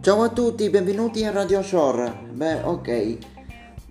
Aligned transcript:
Ciao 0.00 0.22
a 0.22 0.28
tutti, 0.28 0.70
benvenuti 0.70 1.24
a 1.24 1.32
Radio 1.32 1.60
Shore. 1.60 2.28
Beh, 2.30 2.60
ok. 2.62 3.18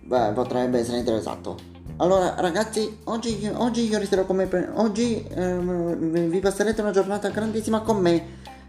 Beh, 0.04 0.32
potrebbe 0.34 0.80
essere 0.80 1.00
interessato. 1.00 1.58
Allora, 1.98 2.36
ragazzi, 2.38 3.00
oggi, 3.06 3.52
oggi 3.56 3.90
io 3.90 4.00
resterò 4.00 4.24
come... 4.24 4.46
Pre- 4.46 4.70
oggi 4.76 5.22
ehm, 5.28 6.30
vi 6.30 6.40
passerete 6.40 6.80
una 6.80 6.92
giornata 6.92 7.28
grandissima 7.28 7.82
con 7.82 7.98
me. 7.98 8.26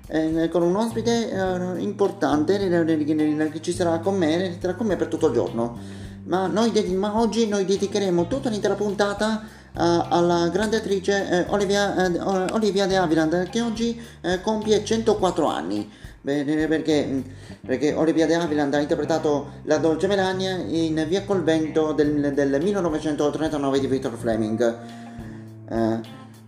eh, 0.09 0.49
con 0.51 0.63
un 0.63 0.75
ospite 0.75 1.31
eh, 1.31 1.81
importante 1.81 2.59
che 2.59 3.61
ci 3.61 3.73
sarà 3.73 4.01
con 4.01 4.17
me, 4.17 4.37
resterà 4.37 4.75
con 4.75 4.87
me 4.87 4.97
per 4.97 5.07
tutto 5.07 5.29
il 5.29 5.35
giorno. 5.35 5.79
Ma, 6.25 6.49
noi 6.49 6.73
ma 6.97 7.21
oggi 7.21 7.47
noi 7.47 7.65
dedicheremo 7.65 8.27
tutta 8.27 8.49
l'intera 8.49 8.75
puntata 8.75 9.45
alla 9.77 10.49
grande 10.49 10.77
attrice 10.79 11.29
eh, 11.29 11.45
Olivia, 11.49 12.07
eh, 12.07 12.21
Olivia 12.53 12.87
De 12.87 12.97
Havilland 12.97 13.49
che 13.49 13.61
oggi 13.61 14.01
eh, 14.23 14.41
compie 14.41 14.85
104 14.85 15.47
anni. 15.47 15.91
Perché, 16.27 17.23
perché 17.65 17.95
Olivia 17.95 18.27
De 18.27 18.35
Havilland 18.35 18.75
ha 18.75 18.81
interpretato 18.81 19.61
la 19.63 19.77
Dolce 19.77 20.09
Melania 20.09 20.57
in 20.57 21.05
Via 21.07 21.23
col 21.25 21.45
vento 21.45 21.93
del, 21.93 22.33
del 22.35 22.61
1939 22.61 23.79
di 23.79 23.87
Victor 23.87 24.17
Fleming. 24.17 24.77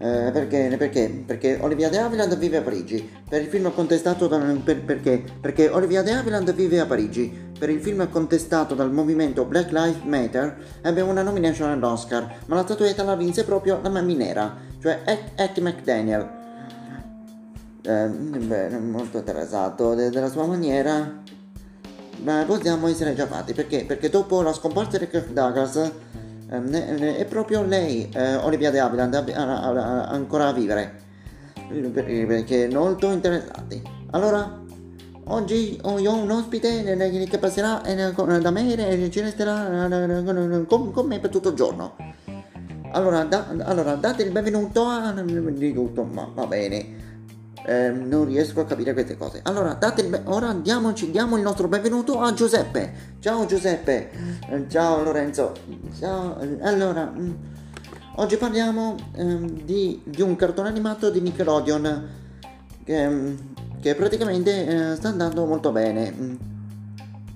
Eh, 0.00 0.30
perché, 0.32 0.76
perché? 0.78 1.24
Perché 1.26 1.58
Olivia 1.60 1.88
De 1.88 1.98
Havilland 1.98 2.36
vive 2.38 2.58
a 2.58 2.62
Parigi. 2.62 3.10
Per 3.28 3.42
il 3.42 3.48
film 3.48 3.72
contestato 3.74 4.28
da, 4.28 4.38
per, 4.62 4.82
perché? 4.82 5.24
Perché 5.40 5.68
Olivia 5.70 6.02
De 6.02 6.12
Havilland 6.12 6.54
vive 6.54 6.78
a 6.78 6.86
Parigi. 6.86 7.46
Per 7.58 7.68
il 7.68 7.80
film 7.80 8.08
contestato 8.08 8.76
dal 8.76 8.92
movimento 8.92 9.44
Black 9.44 9.72
Lives 9.72 10.02
Matter 10.04 10.56
ebbe 10.82 11.00
una 11.00 11.22
nomination 11.22 11.68
all'Oscar, 11.70 12.32
ma 12.46 12.54
la 12.54 12.62
statuetta 12.62 13.02
la 13.02 13.16
vinse 13.16 13.42
proprio 13.42 13.80
la 13.82 13.88
Maminera, 13.88 14.56
cioè 14.80 15.00
Hattie 15.34 15.62
McDaniel. 15.62 16.30
Eh, 17.82 18.06
beh, 18.06 18.78
molto 18.78 19.18
interessato 19.18 19.94
de- 19.94 20.10
della 20.10 20.30
sua 20.30 20.46
maniera. 20.46 21.22
Ma 22.22 22.44
possiamo 22.46 22.86
essere 22.86 23.14
già 23.14 23.26
fatti 23.26 23.52
perché? 23.52 23.84
Perché 23.84 24.08
dopo 24.10 24.42
la 24.42 24.52
scomparsa 24.52 24.98
di 24.98 25.08
Kirk 25.08 25.30
Douglas 25.32 25.90
è 26.48 27.26
proprio 27.26 27.62
lei, 27.62 28.08
eh, 28.14 28.36
Olivia 28.36 28.70
De 28.70 28.80
Havilland, 28.80 29.14
ancora 29.34 30.48
a 30.48 30.52
vivere. 30.52 31.06
Per- 31.68 32.26
Perché 32.26 32.68
molto 32.72 33.10
interessati. 33.10 33.82
Allora, 34.12 34.62
oggi 35.24 35.78
ho 35.82 36.14
un 36.14 36.30
ospite 36.30 36.96
che 37.28 37.38
passerà 37.38 37.82
eh, 37.84 38.12
da 38.40 38.50
me 38.50 38.74
e 38.74 39.10
ci 39.10 39.20
resterà 39.20 39.86
con, 40.66 40.90
con 40.92 41.06
me 41.06 41.18
per 41.18 41.28
tutto 41.28 41.50
il 41.50 41.54
giorno. 41.54 41.96
Allora, 42.92 43.24
da- 43.24 43.48
allora, 43.64 43.94
date 43.96 44.22
il 44.22 44.30
benvenuto 44.30 44.84
a... 44.84 45.12
di 45.12 45.74
tutto, 45.74 46.04
ma 46.04 46.30
va 46.34 46.46
bene. 46.46 47.06
Eh, 47.66 47.90
non 47.90 48.24
riesco 48.24 48.60
a 48.60 48.64
capire 48.64 48.92
queste 48.92 49.16
cose. 49.16 49.40
Allora, 49.44 49.74
date 49.74 50.00
il 50.00 50.08
be- 50.08 50.22
ora 50.24 50.52
diamoci, 50.54 51.10
diamo 51.10 51.36
il 51.36 51.42
nostro 51.42 51.68
benvenuto 51.68 52.20
a 52.20 52.32
Giuseppe. 52.32 53.16
Ciao 53.20 53.44
Giuseppe. 53.46 54.10
Eh, 54.48 54.68
ciao 54.68 55.02
Lorenzo. 55.02 55.52
Ciao. 55.98 56.38
Eh, 56.40 56.56
Allora, 56.62 57.12
mm, 57.14 57.30
oggi 58.16 58.36
parliamo 58.36 58.96
ehm, 59.16 59.62
di, 59.64 60.00
di 60.04 60.22
un 60.22 60.34
cartone 60.36 60.68
animato 60.68 61.10
di 61.10 61.20
Nickelodeon 61.20 62.08
che, 62.84 63.08
mm, 63.08 63.34
che 63.80 63.94
praticamente 63.94 64.92
eh, 64.92 64.96
sta 64.96 65.08
andando 65.08 65.44
molto 65.44 65.70
bene. 65.70 66.10
Mm. 66.10 66.34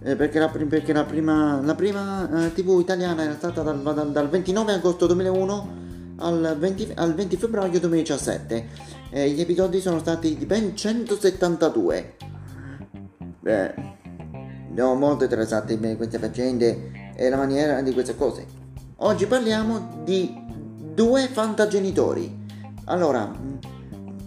Eh, 0.05 0.17
perché 0.17 0.39
la, 0.39 0.49
perché 0.49 0.93
la 0.93 1.05
prima, 1.05 1.61
la 1.63 1.75
prima 1.75 2.51
TV 2.55 2.81
italiana 2.81 3.23
era 3.23 3.35
stata 3.35 3.63
dal, 3.63 3.83
dal- 3.83 4.11
dal 4.11 4.29
29 4.29 4.73
agosto 4.73 5.07
2001 5.07 5.81
al 6.17 6.57
20, 6.59 6.93
al 6.95 7.15
20 7.15 7.37
febbraio 7.37 7.79
2017 7.81 9.01
e 9.15 9.29
gli 9.29 9.43
episodi 9.43 9.79
sono 9.83 9.99
stati 9.99 10.39
di 10.39 10.47
ben 10.47 10.75
172. 10.75 12.17
Beh, 13.41 13.75
siamo 14.75 14.95
molto 14.95 15.25
interessati 15.25 15.75
in 15.75 15.97
queste 15.99 16.19
faccende 16.19 17.13
e 17.15 17.29
la 17.29 17.37
maniera 17.37 17.83
di 17.83 17.93
queste 17.93 18.17
cose. 18.17 18.47
Oggi 18.97 19.27
parliamo 19.27 20.01
di 20.03 20.35
due 20.95 21.29
fantagenitori. 21.29 22.41
Allora, 22.87 23.31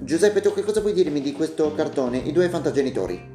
Giuseppe, 0.02 0.42
tu 0.42 0.54
che 0.54 0.62
cosa 0.62 0.82
puoi 0.82 0.94
dirmi 0.94 1.20
di 1.20 1.32
questo 1.32 1.74
cartone, 1.74 2.20
I 2.20 2.32
due 2.32 2.48
fantagenitori? 2.48 3.35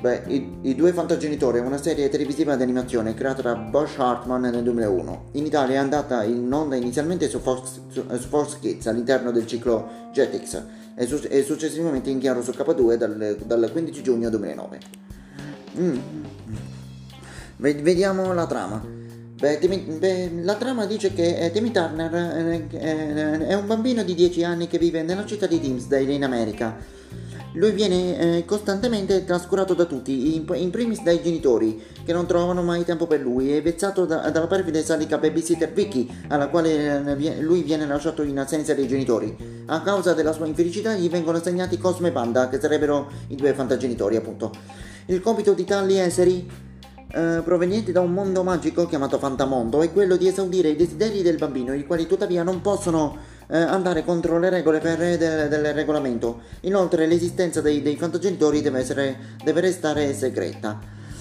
Beh, 0.00 0.22
I, 0.28 0.58
I 0.62 0.74
due 0.76 0.92
fantagenitori 0.92 1.58
è 1.58 1.60
una 1.60 1.76
serie 1.76 2.08
televisiva 2.08 2.54
di 2.54 2.62
animazione 2.62 3.14
creata 3.14 3.42
da 3.42 3.56
Bosch 3.56 3.98
Hartman 3.98 4.42
nel 4.42 4.62
2001. 4.62 5.30
In 5.32 5.44
Italia 5.44 5.74
è 5.74 5.78
andata 5.78 6.22
in 6.22 6.52
onda 6.52 6.76
inizialmente 6.76 7.28
su 7.28 7.40
Fox, 7.40 7.80
su, 7.88 8.04
eh, 8.08 8.16
su 8.16 8.28
Fox 8.28 8.58
Kids 8.60 8.86
all'interno 8.86 9.32
del 9.32 9.46
ciclo 9.46 9.88
Jetix 10.12 10.62
e, 10.94 11.06
su- 11.06 11.26
e 11.28 11.42
successivamente 11.42 12.10
in 12.10 12.20
chiaro 12.20 12.42
su 12.42 12.52
K2 12.52 12.94
dal, 12.94 13.38
dal 13.44 13.68
15 13.72 14.02
giugno 14.02 14.30
2009. 14.30 14.80
Mm. 15.80 15.98
Ve- 17.56 17.74
Vediamo 17.74 18.32
la 18.32 18.46
trama. 18.46 18.80
Beh, 19.38 19.58
Timmy- 19.58 19.98
beh, 19.98 20.30
la 20.42 20.54
trama 20.54 20.86
dice 20.86 21.12
che 21.12 21.38
eh, 21.38 21.50
Timmy 21.50 21.72
Turner 21.72 22.14
eh, 22.14 22.66
eh, 22.70 23.46
è 23.48 23.54
un 23.54 23.66
bambino 23.66 24.04
di 24.04 24.14
10 24.14 24.44
anni 24.44 24.68
che 24.68 24.78
vive 24.78 25.02
nella 25.02 25.24
città 25.24 25.46
di 25.46 25.58
Dimsdale 25.58 26.12
in 26.12 26.22
America. 26.22 26.76
Lui 27.52 27.70
viene 27.72 28.18
eh, 28.18 28.44
costantemente 28.44 29.24
trascurato 29.24 29.74
da 29.74 29.84
tutti, 29.84 30.36
in, 30.36 30.44
in 30.54 30.70
primis 30.70 31.02
dai 31.02 31.22
genitori, 31.22 31.82
che 32.04 32.12
non 32.12 32.26
trovano 32.26 32.62
mai 32.62 32.84
tempo 32.84 33.06
per 33.06 33.20
lui, 33.20 33.54
e 33.54 33.62
vezzato 33.62 34.04
da- 34.04 34.28
dalla 34.30 34.46
perfida 34.46 34.78
e 34.78 34.82
sadica 34.82 35.18
babysitter 35.18 35.72
Vicky, 35.72 36.08
alla 36.28 36.48
quale 36.48 37.16
eh, 37.16 37.40
lui 37.40 37.62
viene 37.62 37.86
lasciato 37.86 38.22
in 38.22 38.38
assenza 38.38 38.74
dei 38.74 38.86
genitori. 38.86 39.64
A 39.66 39.80
causa 39.82 40.12
della 40.12 40.32
sua 40.32 40.46
infelicità 40.46 40.94
gli 40.94 41.08
vengono 41.08 41.38
assegnati 41.38 41.78
Cosmo 41.78 42.06
e 42.06 42.12
Panda, 42.12 42.48
che 42.48 42.60
sarebbero 42.60 43.10
i 43.28 43.34
due 43.34 43.54
fantagenitori, 43.54 44.16
appunto. 44.16 44.52
Il 45.06 45.22
compito 45.22 45.54
di 45.54 45.64
tali 45.64 45.96
esseri 45.96 46.66
eh, 47.10 47.40
provenienti 47.42 47.92
da 47.92 48.00
un 48.00 48.12
mondo 48.12 48.42
magico 48.42 48.86
chiamato 48.86 49.18
Fantamondo 49.18 49.80
è 49.80 49.90
quello 49.90 50.16
di 50.16 50.28
esaudire 50.28 50.68
i 50.68 50.76
desideri 50.76 51.22
del 51.22 51.36
bambino, 51.36 51.72
i 51.72 51.86
quali 51.86 52.06
tuttavia 52.06 52.42
non 52.42 52.60
possono 52.60 53.16
eh, 53.48 53.58
andare 53.58 54.04
contro 54.04 54.38
le 54.38 54.50
regole 54.50 54.80
ferree 54.80 55.16
del, 55.16 55.48
del 55.48 55.72
regolamento. 55.74 56.40
Inoltre 56.62 57.06
l'esistenza 57.06 57.60
dei, 57.60 57.82
dei 57.82 57.96
fantagenitori 57.96 58.60
deve, 58.60 58.80
essere, 58.80 59.16
deve 59.42 59.60
restare 59.60 60.12
segreta, 60.14 60.78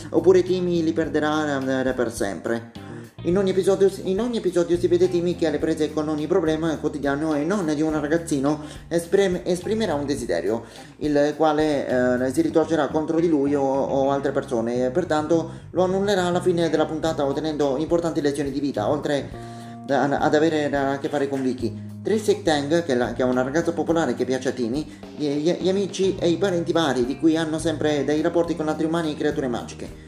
oppure 0.10 0.44
Timmy 0.44 0.84
li 0.84 0.94
perderà 0.94 1.60
eh, 1.60 1.94
per 1.94 2.12
sempre. 2.12 2.86
In 3.24 3.36
ogni, 3.36 3.50
episodio, 3.50 3.90
in 4.04 4.22
ogni 4.22 4.38
episodio 4.38 4.78
si 4.78 4.88
vede 4.88 5.10
Timmy 5.10 5.36
che 5.36 5.48
alle 5.48 5.58
prese 5.58 5.92
con 5.92 6.08
ogni 6.08 6.28
problema 6.28 6.78
quotidiano 6.78 7.34
e 7.34 7.44
non 7.44 7.66
di 7.74 7.82
un 7.82 8.00
ragazzino 8.00 8.62
esprime- 8.88 9.44
esprimerà 9.44 9.96
un 9.96 10.06
desiderio, 10.06 10.66
il 10.98 11.34
quale 11.36 11.88
eh, 12.26 12.32
si 12.32 12.42
ritorcerà 12.42 12.88
contro 12.88 13.20
di 13.20 13.28
lui 13.28 13.56
o, 13.56 13.64
o 13.64 14.12
altre 14.12 14.32
persone 14.32 14.86
e 14.86 14.92
pertanto 14.92 15.50
lo 15.72 15.84
annullerà 15.84 16.26
alla 16.26 16.42
fine 16.42 16.70
della 16.70 16.86
puntata 16.86 17.26
ottenendo 17.26 17.78
importanti 17.78 18.22
lezioni 18.22 18.52
di 18.52 18.60
vita, 18.60 18.88
oltre 18.88 19.57
ad 19.90 20.36
avere 20.36 20.66
a 20.76 20.98
che 21.00 21.10
fare 21.10 21.28
con 21.30 21.42
Vicky. 21.42 21.96
Tracy 22.04 22.42
Tang, 22.42 22.84
che 22.84 22.96
la- 22.96 23.14
che 23.14 23.22
è 23.22 23.26
una 23.26 23.42
ragazza 23.44 23.74
popolare 23.74 24.14
che 24.14 24.26
piace 24.26 24.50
a 24.50 24.52
Timmy, 24.52 24.86
gli, 25.16 25.28
gli- 25.28 25.70
amici 25.70 26.16
e 26.20 26.30
i 26.30 26.38
parenti 26.38 26.72
vari 26.72 27.06
di 27.06 27.18
cui 27.20 27.36
hanno 27.36 27.60
sempre 27.60 28.04
dei 28.06 28.22
rapporti 28.22 28.56
con 28.56 28.68
altri 28.70 28.86
umani 28.86 29.12
e 29.12 29.16
creature 29.16 29.48
magiche. 29.48 30.06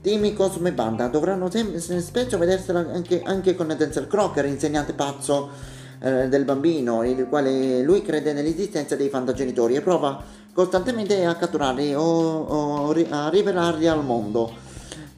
Timmy, 0.00 0.32
Cosmo 0.32 0.68
e 0.68 0.72
Banda 0.72 1.06
dovranno 1.08 1.50
sem- 1.50 1.76
se- 1.76 2.00
spesso 2.00 2.36
vedersela 2.38 2.80
anche, 2.92 3.22
anche 3.24 3.54
con 3.54 3.72
Denzel 3.76 4.06
Crocker, 4.08 4.44
insegnante 4.46 4.94
pazzo 4.94 5.50
eh, 6.00 6.28
del 6.28 6.44
bambino, 6.44 7.04
il 7.04 7.26
quale 7.28 7.80
lui 7.82 8.02
crede 8.02 8.32
nell'esistenza 8.32 8.96
dei 8.96 9.08
fantagenitori 9.08 9.76
e 9.76 9.80
prova 9.82 10.20
costantemente 10.52 11.24
a 11.24 11.36
catturarli 11.36 11.94
o, 11.94 12.02
o 12.02 12.94
a 13.10 13.28
rivelarli 13.28 13.86
al 13.86 14.04
mondo. 14.04 14.61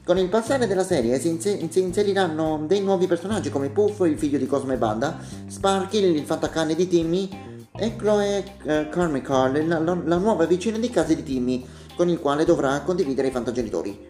Con 0.05 0.19
il 0.19 0.29
passare 0.29 0.67
della 0.67 0.83
serie 0.83 1.19
si, 1.19 1.29
inse- 1.29 1.67
si 1.71 1.79
inseriranno 1.81 2.63
dei 2.67 2.79
nuovi 2.81 3.07
personaggi 3.07 3.49
come 3.49 3.69
Puff, 3.71 4.01
il 4.05 4.19
figlio 4.19 4.37
di 4.37 4.45
Cosmo 4.45 4.71
e 4.71 4.77
Banda, 4.77 5.17
Sparky, 5.47 5.97
il 5.97 6.23
fantacane 6.23 6.75
di 6.75 6.87
Timmy, 6.87 7.27
e 7.75 7.95
Chloe 7.95 8.43
eh, 8.65 8.87
Carmichael, 8.89 9.67
la, 9.67 9.79
la- 9.79 10.01
la 10.05 10.17
nuova 10.17 10.45
vicina 10.45 10.77
di 10.77 10.91
casa 10.91 11.15
di 11.15 11.23
Timmy, 11.23 11.65
con 11.95 12.07
il 12.07 12.19
quale 12.19 12.45
dovrà 12.45 12.79
condividere 12.81 13.29
i 13.29 13.31
fantagenitori. 13.31 14.07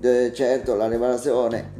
Eh, 0.00 0.32
certo, 0.32 0.76
la 0.76 0.86
rivelazione. 0.86 1.72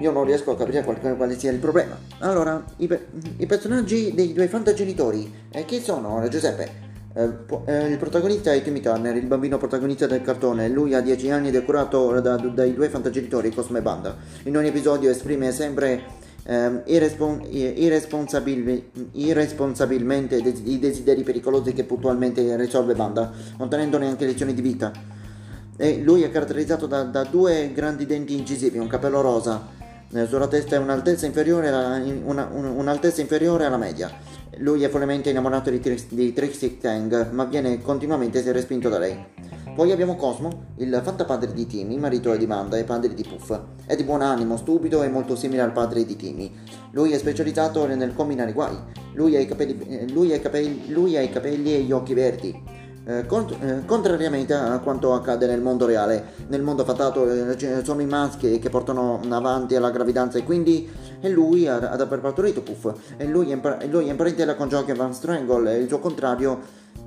Io 0.00 0.10
non 0.10 0.24
riesco 0.24 0.50
a 0.50 0.56
capire 0.56 0.82
qual- 0.82 0.98
quale 1.16 1.38
sia 1.38 1.52
il 1.52 1.58
problema. 1.58 1.96
Allora, 2.18 2.62
i, 2.78 2.88
pe- 2.88 3.06
i 3.36 3.46
personaggi 3.46 4.12
dei 4.12 4.32
due 4.32 4.48
fantagenitori, 4.48 5.32
eh, 5.52 5.64
chi 5.64 5.80
sono, 5.80 6.26
Giuseppe? 6.28 6.85
Eh, 7.18 7.30
eh, 7.64 7.86
il 7.86 7.96
protagonista 7.96 8.52
è 8.52 8.60
Timmy 8.62 8.80
Turner, 8.80 9.16
il 9.16 9.24
bambino 9.24 9.56
protagonista 9.56 10.06
del 10.06 10.20
cartone. 10.20 10.68
Lui 10.68 10.92
ha 10.92 11.00
10 11.00 11.30
anni 11.30 11.48
ed 11.48 11.54
è 11.56 11.64
curato 11.64 12.20
da- 12.20 12.36
dai 12.36 12.74
due 12.74 12.90
fantagenitori, 12.90 13.54
Cosmo 13.54 13.78
e 13.78 13.80
Banda. 13.80 14.14
In 14.42 14.54
ogni 14.54 14.68
episodio 14.68 15.08
esprime 15.08 15.50
sempre 15.50 16.24
ehm, 16.48 16.82
irrespon- 16.84 17.40
irresponsabil- 17.50 18.82
irresponsabilmente 19.12 20.42
des- 20.42 20.60
i 20.64 20.78
desideri 20.78 21.22
pericolosi 21.22 21.72
che 21.72 21.84
puntualmente 21.84 22.54
risolve 22.56 22.94
Banda, 22.94 23.32
non 23.58 23.68
tenendone 23.70 24.06
anche 24.06 24.26
lezioni 24.26 24.52
di 24.52 24.60
vita. 24.60 24.92
E 25.78 26.00
lui 26.02 26.22
è 26.22 26.30
caratterizzato 26.30 26.86
da, 26.86 27.02
da 27.02 27.24
due 27.24 27.72
grandi 27.74 28.04
denti 28.06 28.36
incisivi, 28.36 28.78
un 28.78 28.86
capello 28.88 29.22
rosa, 29.22 29.66
eh, 30.12 30.26
sulla 30.26 30.46
testa 30.46 30.76
è 30.76 30.78
un'altezza 30.78 31.26
inferiore 31.26 31.68
alla, 31.68 32.00
una- 32.24 32.48
un- 32.52 32.76
un'altezza 32.76 33.22
inferiore 33.22 33.64
alla 33.64 33.78
media 33.78 34.10
Lui 34.58 34.82
è 34.82 34.88
follemente 34.88 35.28
innamorato 35.28 35.68
di, 35.68 35.80
di 36.08 36.32
Trixie 36.32 36.78
Tang, 36.78 37.30
ma 37.32 37.44
viene 37.44 37.82
continuamente 37.82 38.40
respinto 38.52 38.88
da 38.88 38.98
lei. 38.98 39.16
Poi 39.74 39.92
abbiamo 39.92 40.16
Cosmo, 40.16 40.68
il 40.76 40.98
fantapadre 41.04 41.52
di 41.52 41.66
Timmy, 41.66 41.98
marito 41.98 42.34
di 42.34 42.44
Amanda 42.44 42.78
e 42.78 42.84
padre 42.84 43.12
di 43.12 43.22
Puff. 43.22 43.58
È 43.84 43.94
di 43.94 44.04
buon 44.04 44.22
animo, 44.22 44.56
stupido 44.56 45.02
e 45.02 45.08
molto 45.08 45.36
simile 45.36 45.60
al 45.60 45.72
padre 45.72 46.06
di 46.06 46.16
Timmy. 46.16 46.50
Lui 46.92 47.12
è 47.12 47.18
specializzato 47.18 47.86
nel 47.86 48.14
combinare 48.14 48.54
guai. 48.54 48.76
Lui 49.12 49.36
ha 49.36 49.40
i 49.40 49.46
capelli, 49.46 50.10
lui 50.10 50.32
ha 50.32 50.36
i 50.36 50.40
capelli, 50.40 50.90
lui 50.90 51.18
ha 51.18 51.20
i 51.20 51.28
capelli 51.28 51.74
e 51.74 51.82
gli 51.82 51.92
occhi 51.92 52.14
verdi. 52.14 52.62
Eh, 53.08 53.24
cont- 53.26 53.54
eh, 53.62 53.84
contrariamente 53.84 54.52
a 54.52 54.80
quanto 54.80 55.12
accade 55.14 55.46
nel 55.46 55.60
mondo 55.60 55.86
reale, 55.86 56.24
nel 56.48 56.62
mondo 56.62 56.84
fatato 56.84 57.30
eh, 57.30 57.84
sono 57.84 58.00
i 58.00 58.06
maschi 58.06 58.58
che 58.58 58.68
portano 58.68 59.20
avanti 59.28 59.76
alla 59.76 59.90
gravidanza 59.90 60.38
e 60.38 60.42
quindi 60.42 60.90
è 61.20 61.28
lui 61.28 61.66
ad, 61.66 61.84
ad 61.84 62.00
aver 62.00 62.20
partorito 62.20 62.62
Puff. 62.62 62.92
E 63.16 63.26
lui 63.26 63.50
è, 63.50 63.86
lui 63.88 64.08
è 64.08 64.10
in 64.10 64.54
con 64.56 64.68
Jockey 64.68 64.94
Van 64.94 65.14
Strangle 65.14 65.74
e 65.74 65.78
il 65.78 65.88
suo 65.88 65.98
contrario 65.98 66.60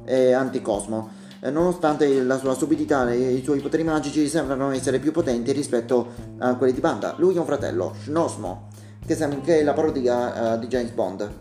è 0.04 0.32
Anticosmo. 0.32 1.28
Eh, 1.42 1.52
nonostante 1.52 2.22
la 2.22 2.38
sua 2.38 2.54
stupidità 2.54 3.10
e 3.10 3.34
i 3.34 3.44
suoi 3.44 3.62
poteri 3.62 3.84
magici 3.84 4.28
sembrano 4.28 4.72
essere 4.72 5.00
più 5.00 5.12
potenti 5.12 5.52
rispetto 5.54 6.08
a 6.40 6.56
quelli 6.56 6.74
di 6.74 6.82
Banda. 6.82 7.16
Lui 7.18 7.38
ha 7.38 7.40
un 7.40 7.46
fratello, 7.46 7.96
Shnosmo, 8.04 8.68
che, 9.06 9.16
che 9.16 9.60
è 9.60 9.64
la 9.64 9.74
parodia 9.74 10.54
uh, 10.54 10.60
di 10.60 10.68
James 10.68 10.92
Bond. 10.92 11.32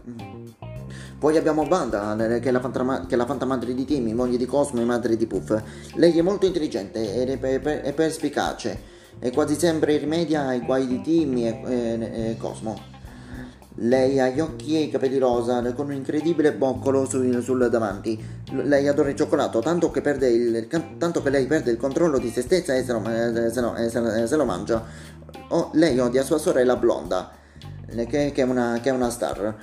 Poi 1.19 1.37
abbiamo 1.37 1.65
Banda, 1.65 2.15
che 2.17 2.41
è, 2.41 2.51
la 2.53 2.61
fantama- 2.61 3.07
che 3.07 3.17
fantamadre 3.17 3.75
di 3.75 3.85
Timmy, 3.85 4.13
moglie 4.13 4.37
di 4.37 4.47
Cosmo 4.47 4.81
e 4.81 4.85
madre 4.85 5.17
di 5.17 5.27
Puff. 5.27 5.61
Lei 5.95 6.17
è 6.17 6.23
molto 6.23 6.47
intelligente 6.47 7.27
e 7.83 7.93
perspicace 7.93 8.98
e 9.21 9.31
quasi 9.31 9.59
sempre 9.59 9.97
rimedia 9.97 10.47
ai 10.47 10.61
guai 10.61 10.87
di 10.87 11.01
Timmy 11.01 11.47
e, 11.47 11.61
e, 11.65 12.31
e 12.31 12.37
Cosmo. 12.37 12.97
Lei 13.81 14.19
ha 14.19 14.29
gli 14.29 14.41
occhi 14.41 14.77
e 14.77 14.81
i 14.81 14.91
capelli 14.91 15.19
rosa 15.19 15.63
con 15.73 15.87
un 15.87 15.93
incredibile 15.93 16.53
boccolo 16.53 17.05
sul, 17.05 17.43
sul 17.43 17.69
davanti. 17.71 18.21
Lei 18.65 18.89
adora 18.89 19.11
il 19.11 19.15
cioccolato, 19.15 19.61
tanto 19.61 19.91
che, 19.93 20.01
il, 20.01 20.67
tanto 20.99 21.23
che, 21.23 21.31
lei 21.31 21.47
perde 21.47 21.71
il 21.71 21.77
controllo 21.77 22.19
di 22.19 22.29
se 22.29 22.43
stessa 22.43 22.75
e 22.75 22.83
se 22.83 22.93
lo, 22.93 23.03
se 23.05 23.61
lo, 23.61 23.75
se 23.89 24.01
lo, 24.01 24.27
se 24.27 24.37
lo 24.37 24.45
mangia. 24.45 24.85
Oh, 25.51 25.71
lei 25.75 25.99
odia 26.01 26.25
sua 26.25 26.39
sorella 26.39 26.75
blonda, 26.75 27.31
che, 27.87 28.07
che, 28.07 28.33
è 28.35 28.43
una, 28.43 28.81
che, 28.83 28.89
è 28.89 28.93
una, 28.93 29.11
star. 29.11 29.55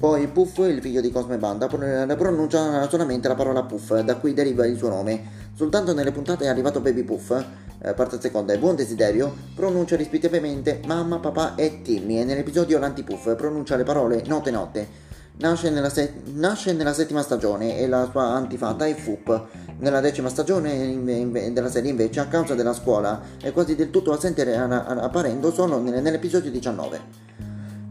Poi 0.00 0.26
Puff, 0.28 0.58
il 0.58 0.80
figlio 0.80 1.02
di 1.02 1.10
Cosme 1.10 1.36
Banda, 1.36 1.66
pronuncia 1.66 2.88
solamente 2.88 3.28
la 3.28 3.34
parola 3.34 3.62
Puff, 3.64 3.98
da 4.00 4.16
cui 4.16 4.32
deriva 4.32 4.64
il 4.64 4.78
suo 4.78 4.88
nome. 4.88 5.36
Soltanto 5.54 5.92
nelle 5.92 6.12
puntate 6.12 6.44
è 6.44 6.48
arrivato 6.48 6.80
Baby 6.80 7.02
Puff, 7.02 7.44
eh, 7.80 7.94
parte 7.94 8.20
seconda 8.20 8.52
e 8.52 8.58
Buon 8.58 8.76
Desiderio, 8.76 9.34
pronuncia 9.54 9.96
rispettivamente 9.96 10.80
mamma, 10.86 11.18
papà 11.18 11.54
e 11.54 11.82
Timmy 11.82 12.18
e 12.18 12.24
nell'episodio 12.24 12.78
L'Antipuff 12.78 13.34
pronuncia 13.36 13.76
le 13.76 13.84
parole 13.84 14.22
note 14.26 14.50
notte. 14.50 15.06
Nasce 15.38 15.70
nella, 15.70 15.88
se- 15.88 16.14
nasce 16.32 16.72
nella, 16.72 16.92
settima 16.92 17.22
stagione 17.22 17.78
e 17.78 17.86
la 17.86 18.08
sua 18.10 18.24
antifata 18.24 18.86
è 18.86 18.94
Fup. 18.94 19.46
Nella 19.78 20.00
decima 20.00 20.28
stagione 20.28 20.72
inve- 20.72 21.52
della 21.52 21.70
serie 21.70 21.90
invece, 21.90 22.18
a 22.18 22.26
causa 22.26 22.54
della 22.54 22.72
scuola, 22.72 23.20
è 23.40 23.52
quasi 23.52 23.76
del 23.76 23.90
tutto 23.90 24.12
assente 24.12 24.52
apparendo 24.52 25.52
solo 25.52 25.78
nell'episodio 25.78 26.50
19. 26.50 27.26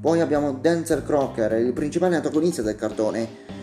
Poi 0.01 0.19
abbiamo 0.19 0.51
Dancer 0.59 1.03
Crocker, 1.03 1.53
il 1.53 1.71
principale 1.71 2.17
antagonista 2.17 2.61
del 2.61 2.75
cartone, 2.75 3.55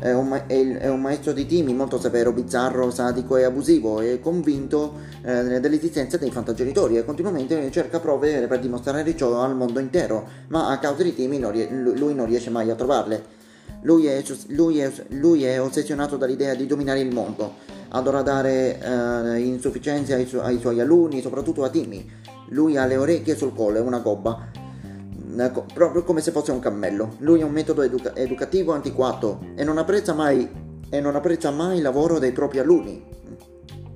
è 0.00 0.12
un, 0.12 0.28
ma- 0.28 0.46
è, 0.46 0.78
è 0.78 0.88
un, 0.88 1.00
maestro 1.00 1.32
di 1.32 1.46
Timmy 1.46 1.72
molto 1.72 1.98
severo, 1.98 2.32
bizzarro, 2.32 2.90
sadico 2.90 3.36
e 3.36 3.44
abusivo 3.44 4.00
e 4.00 4.20
convinto 4.20 4.94
eh, 5.22 5.60
dell'esistenza 5.60 6.16
dei 6.16 6.30
fantagenitori 6.30 6.96
e 6.96 7.04
continuamente 7.04 7.70
cerca 7.70 7.98
prove 7.98 8.46
per 8.46 8.60
dimostrare 8.60 9.16
ciò 9.16 9.40
al 9.42 9.56
mondo 9.56 9.80
intero, 9.80 10.26
ma 10.48 10.68
a 10.68 10.78
causa 10.78 11.02
di 11.02 11.14
Timmy 11.14 11.38
non 11.38 11.52
rie- 11.52 11.68
lui 11.70 12.14
non 12.14 12.26
riesce 12.26 12.50
mai 12.50 12.70
a 12.70 12.74
trovarle. 12.74 13.36
Lui 13.82 14.06
è, 14.06 14.22
lui, 14.48 14.78
è, 14.78 14.90
lui 15.10 15.44
è, 15.44 15.60
ossessionato 15.60 16.16
dall'idea 16.16 16.54
di 16.54 16.66
dominare 16.66 17.00
il 17.00 17.12
mondo, 17.12 17.54
adora 17.90 18.22
dare 18.22 18.80
eh, 18.80 19.38
insufficienze 19.40 20.14
ai, 20.14 20.26
su- 20.26 20.38
ai 20.38 20.58
suoi 20.58 20.80
alunni, 20.80 21.20
soprattutto 21.20 21.64
a 21.64 21.68
Timmy. 21.68 22.08
Lui 22.50 22.76
ha 22.76 22.86
le 22.86 22.96
orecchie 22.96 23.36
sul 23.36 23.54
collo 23.54 23.78
e 23.78 23.80
una 23.80 23.98
gobba 23.98 24.66
Ecco, 25.36 25.66
proprio 25.72 26.04
come 26.04 26.20
se 26.20 26.30
fosse 26.30 26.52
un 26.52 26.60
cammello. 26.60 27.16
Lui 27.18 27.40
è 27.40 27.44
un 27.44 27.52
metodo 27.52 27.82
educa- 27.82 28.14
educativo 28.14 28.72
antiquato 28.72 29.40
e 29.54 29.64
non 29.64 29.78
apprezza 29.78 30.14
mai, 30.14 30.48
e 30.88 31.00
non 31.00 31.16
apprezza 31.16 31.50
mai 31.50 31.76
il 31.76 31.82
lavoro 31.82 32.18
dei 32.18 32.32
propri 32.32 32.58
alunni. 32.58 33.16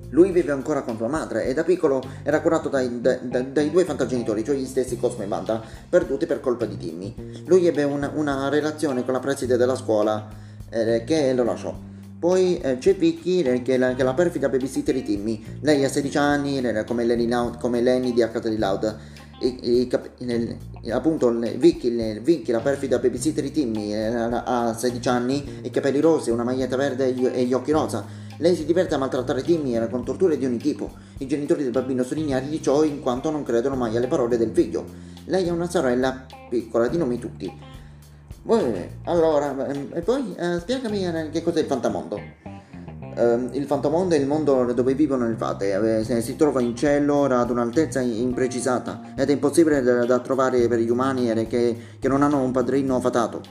Lui 0.09 0.31
vive 0.31 0.51
ancora 0.51 0.83
con 0.83 0.95
sua 0.95 1.07
madre 1.07 1.45
e 1.45 1.55
da 1.55 1.63
piccolo 1.63 1.99
era 2.21 2.39
curato 2.39 2.69
dai, 2.69 3.01
dai, 3.01 3.51
dai 3.51 3.71
due 3.71 3.83
fantagenitori, 3.83 4.43
cioè 4.43 4.55
gli 4.55 4.65
stessi 4.65 4.95
Cosmo 4.95 5.23
e 5.23 5.25
Banda, 5.25 5.59
perduti 5.89 6.27
per 6.27 6.39
colpa 6.39 6.65
di 6.65 6.77
Timmy. 6.77 7.43
Lui 7.47 7.65
ebbe 7.65 7.81
una, 7.81 8.11
una 8.13 8.47
relazione 8.47 9.03
con 9.03 9.13
la 9.13 9.19
preside 9.19 9.57
della 9.57 9.75
scuola 9.75 10.27
eh, 10.69 11.03
che 11.03 11.33
lo 11.33 11.43
lasciò. 11.43 11.75
Poi 12.19 12.59
eh, 12.59 12.77
c'è 12.77 12.95
Vicky, 12.95 13.41
eh, 13.41 13.61
che 13.63 13.73
è, 13.73 13.77
la, 13.77 14.13
perfida 14.13 14.49
babysitter 14.49 14.93
di 14.93 15.03
Timmy. 15.03 15.43
Lei 15.61 15.83
ha 15.83 15.89
16 15.89 16.17
anni, 16.19 16.83
come 16.85 17.05
Lenny, 17.05 17.27
come 17.59 17.81
Lenny 17.81 18.13
di 18.13 18.21
Arcade 18.21 18.55
Loud 18.55 18.97
i, 19.47 19.81
i, 19.81 19.89
nel, 20.19 20.57
appunto 20.91 21.29
Vicky, 21.29 22.19
Vicky, 22.19 22.51
la 22.51 22.59
perfida 22.59 22.99
babysitter 22.99 23.43
di 23.43 23.51
Timmy, 23.51 23.93
eh, 23.93 24.05
ha 24.05 24.73
16 24.77 25.09
anni, 25.09 25.59
i 25.63 25.69
capelli 25.69 25.99
rossi, 25.99 26.29
una 26.29 26.43
maglietta 26.43 26.75
verde 26.75 27.13
e 27.33 27.43
gli 27.43 27.53
occhi 27.53 27.71
rosa. 27.71 28.21
Lei 28.37 28.55
si 28.55 28.65
diverte 28.65 28.95
a 28.95 28.97
maltrattare 28.97 29.43
Timmy 29.43 29.77
con 29.89 30.03
torture 30.03 30.37
di 30.37 30.45
ogni 30.45 30.57
tipo. 30.57 30.91
I 31.19 31.27
genitori 31.27 31.63
del 31.63 31.71
bambino 31.71 32.03
sono 32.03 32.19
ignari 32.19 32.49
di 32.49 32.61
ciò 32.61 32.83
in 32.83 33.01
quanto 33.01 33.29
non 33.29 33.43
credono 33.43 33.75
mai 33.75 33.95
alle 33.95 34.07
parole 34.07 34.37
del 34.37 34.51
figlio. 34.51 34.85
Lei 35.25 35.47
ha 35.47 35.53
una 35.53 35.69
sorella 35.69 36.25
piccola 36.49 36.87
di 36.87 36.97
nomi 36.97 37.19
tutti. 37.19 37.51
allora, 39.05 39.69
ehm, 39.69 39.89
e 39.93 40.01
poi 40.01 40.35
eh, 40.35 40.59
spiegami 40.59 41.05
eh, 41.05 41.29
che 41.31 41.43
cos'è 41.43 41.61
il 41.61 41.67
fantamondo. 41.67 42.42
Uh, 43.15 43.49
il 43.51 43.65
fantamondo 43.65 44.15
è 44.15 44.17
il 44.17 44.25
mondo 44.25 44.71
dove 44.73 44.93
vivono 44.95 45.27
le 45.27 45.35
fate, 45.35 45.99
eh, 45.99 46.21
si 46.21 46.35
trova 46.35 46.61
in 46.61 46.75
cielo 46.75 47.25
ad 47.25 47.49
un'altezza 47.49 47.99
imprecisata 47.99 49.13
ed 49.15 49.29
è 49.29 49.33
impossibile 49.33 49.81
da, 49.81 50.05
da 50.05 50.19
trovare 50.19 50.67
per 50.67 50.79
gli 50.79 50.89
umani 50.89 51.31
che, 51.47 51.77
che 51.99 52.07
non 52.07 52.23
hanno 52.23 52.41
un 52.41 52.51
padrino 52.51 52.99
fatato. 52.99 53.41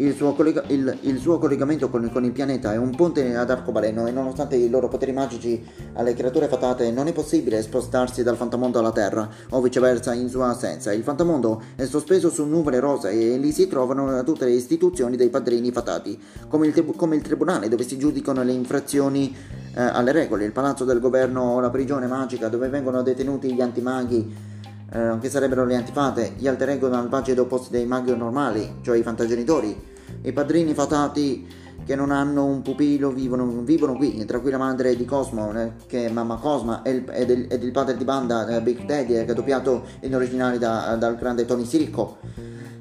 Il 0.00 0.14
suo, 0.14 0.32
collega- 0.32 0.62
il, 0.68 0.96
il 1.00 1.18
suo 1.18 1.38
collegamento 1.38 1.88
con, 1.88 2.08
con, 2.12 2.24
il 2.24 2.30
pianeta 2.30 2.72
è 2.72 2.76
un 2.76 2.94
ponte 2.94 3.34
ad 3.34 3.50
arcobaleno 3.50 4.06
e 4.06 4.12
nonostante 4.12 4.54
i 4.54 4.70
loro 4.70 4.86
poteri 4.86 5.10
magici 5.10 5.60
alle 5.94 6.14
creature 6.14 6.46
fatate 6.46 6.92
non 6.92 7.08
è 7.08 7.12
possibile 7.12 7.60
spostarsi 7.62 8.22
dal 8.22 8.36
fantamondo 8.36 8.78
alla 8.78 8.92
Terra 8.92 9.28
o 9.50 9.60
viceversa 9.60 10.14
in 10.14 10.28
sua 10.28 10.50
assenza. 10.50 10.92
Il 10.92 11.02
fantamondo 11.02 11.60
è 11.74 11.84
sospeso 11.84 12.30
su 12.30 12.44
nuvole 12.44 12.78
rosa 12.78 13.08
e 13.08 13.38
lì 13.38 13.50
si 13.50 13.66
trovano 13.66 14.22
tutte 14.22 14.44
le 14.44 14.52
istituzioni 14.52 15.16
dei 15.16 15.30
padrini 15.30 15.72
fatati, 15.72 16.16
come 16.46 16.68
il, 16.68 16.72
tri- 16.72 16.92
come 16.94 17.16
il 17.16 17.22
tribunale 17.22 17.66
dove 17.68 17.82
si 17.82 17.98
giudicano 17.98 18.44
le 18.44 18.52
infrazioni 18.52 19.34
eh, 19.74 19.82
alle 19.82 20.12
regole, 20.12 20.44
il 20.44 20.52
palazzo 20.52 20.84
del 20.84 21.00
governo 21.00 21.54
o 21.54 21.60
la 21.60 21.70
prigione 21.70 22.06
magica 22.06 22.46
dove 22.46 22.68
vengono 22.68 23.02
detenuti 23.02 23.52
gli 23.52 23.60
antimaghi 23.60 24.46
eh, 24.90 25.18
che 25.20 25.28
sarebbero 25.28 25.64
le 25.64 25.76
antifate, 25.76 26.34
gli 26.36 26.48
alter 26.48 26.70
ego 26.70 26.88
malvagi 26.88 27.32
ed 27.32 27.38
opposti 27.38 27.70
dei 27.70 27.84
maghi 27.84 28.16
normali, 28.16 28.76
cioè 28.80 28.96
i 28.96 29.02
fantagenitori, 29.02 29.96
i 30.22 30.32
padrini 30.32 30.74
fatati 30.74 31.46
che 31.84 31.94
non 31.94 32.10
hanno 32.10 32.44
un 32.44 32.60
pupillo 32.60 33.10
vivono, 33.10 33.46
vivono 33.62 33.96
qui, 33.96 34.24
tra 34.26 34.40
cui 34.40 34.50
la 34.50 34.58
madre 34.58 34.94
di 34.94 35.04
Cosmo, 35.04 35.58
eh, 35.58 35.72
che 35.86 36.06
è 36.06 36.10
mamma 36.10 36.36
Cosma, 36.36 36.82
ed 36.82 37.30
il, 37.30 37.70
padre 37.72 37.96
di 37.96 38.04
banda, 38.04 38.46
eh, 38.46 38.60
Big 38.60 38.84
Daddy, 38.84 39.14
eh, 39.14 39.24
che 39.24 39.32
è 39.32 39.34
doppiato 39.34 39.84
in 40.00 40.14
originale 40.14 40.58
da, 40.58 40.96
dal 40.96 41.16
grande 41.16 41.46
Tony 41.46 41.64
Sirico. 41.64 42.18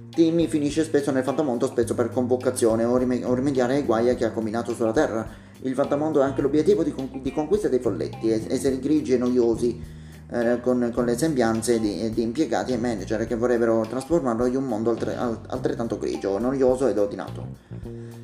Timmy 0.09 0.47
finisce 0.47 0.83
spesso 0.83 1.11
nel 1.11 1.23
fantamondo, 1.23 1.67
spesso 1.67 1.93
per 1.93 2.09
convocazione 2.09 2.83
o, 2.83 2.97
rim- 2.97 3.23
o 3.23 3.33
rimediare 3.33 3.75
ai 3.75 3.83
guai 3.83 4.15
che 4.15 4.25
ha 4.25 4.31
combinato 4.31 4.73
sulla 4.73 4.91
Terra. 4.91 5.25
Il 5.61 5.73
fantamondo 5.73 6.21
è 6.21 6.23
anche 6.25 6.41
l'obiettivo 6.41 6.83
di, 6.83 6.91
con- 6.91 7.21
di 7.21 7.31
conquista 7.31 7.69
dei 7.69 7.79
folletti, 7.79 8.29
esseri 8.29 8.79
grigi 8.79 9.13
e 9.13 9.17
noiosi, 9.17 9.81
eh, 10.29 10.59
con, 10.61 10.91
con, 10.93 11.05
le 11.05 11.17
sembianze 11.17 11.79
di, 11.79 12.09
di, 12.11 12.21
impiegati 12.21 12.73
e 12.73 12.77
manager 12.77 13.25
che 13.25 13.35
vorrebbero 13.35 13.85
trasformarlo 13.87 14.45
in 14.45 14.55
un 14.57 14.65
mondo 14.65 14.89
altre, 14.91 15.15
altrettanto 15.15 15.97
grigio, 15.97 16.37
noioso 16.37 16.87
ed 16.87 16.97
ordinato. 16.97 18.15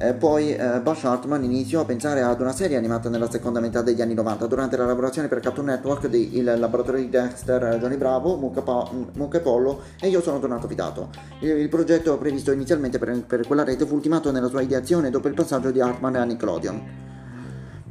Eh, 0.00 0.14
poi 0.14 0.54
eh, 0.54 0.80
Bush 0.80 1.02
Hartman 1.02 1.42
iniziò 1.42 1.80
a 1.80 1.84
pensare 1.84 2.22
ad 2.22 2.40
una 2.40 2.52
serie 2.52 2.76
animata 2.76 3.08
nella 3.08 3.28
seconda 3.28 3.58
metà 3.58 3.82
degli 3.82 4.00
anni 4.00 4.14
90 4.14 4.46
durante 4.46 4.76
la 4.76 4.86
lavorazione 4.86 5.26
per 5.26 5.40
Cartoon 5.40 5.66
Network 5.66 6.06
di 6.06 6.36
Il 6.36 6.44
laboratorio 6.44 7.00
di 7.00 7.08
Dexter, 7.08 7.78
Johnny 7.80 7.96
Bravo, 7.96 8.36
Mucca, 8.36 8.62
pa- 8.62 8.88
Mucca 9.14 9.38
e 9.38 9.40
Pollo 9.40 9.82
e 10.00 10.06
Io 10.06 10.22
sono 10.22 10.38
tornato 10.38 10.68
fidato. 10.68 11.08
Il, 11.40 11.50
il 11.50 11.68
progetto 11.68 12.16
previsto 12.16 12.52
inizialmente 12.52 13.00
per, 13.00 13.24
per, 13.24 13.44
quella 13.44 13.64
rete 13.64 13.86
fu 13.86 13.94
ultimato 13.94 14.30
nella 14.30 14.46
sua 14.46 14.62
ideazione 14.62 15.10
dopo 15.10 15.26
il 15.26 15.34
passaggio 15.34 15.72
di 15.72 15.80
Hartman 15.80 16.14
a 16.14 16.22
Nickelodeon. 16.22 17.08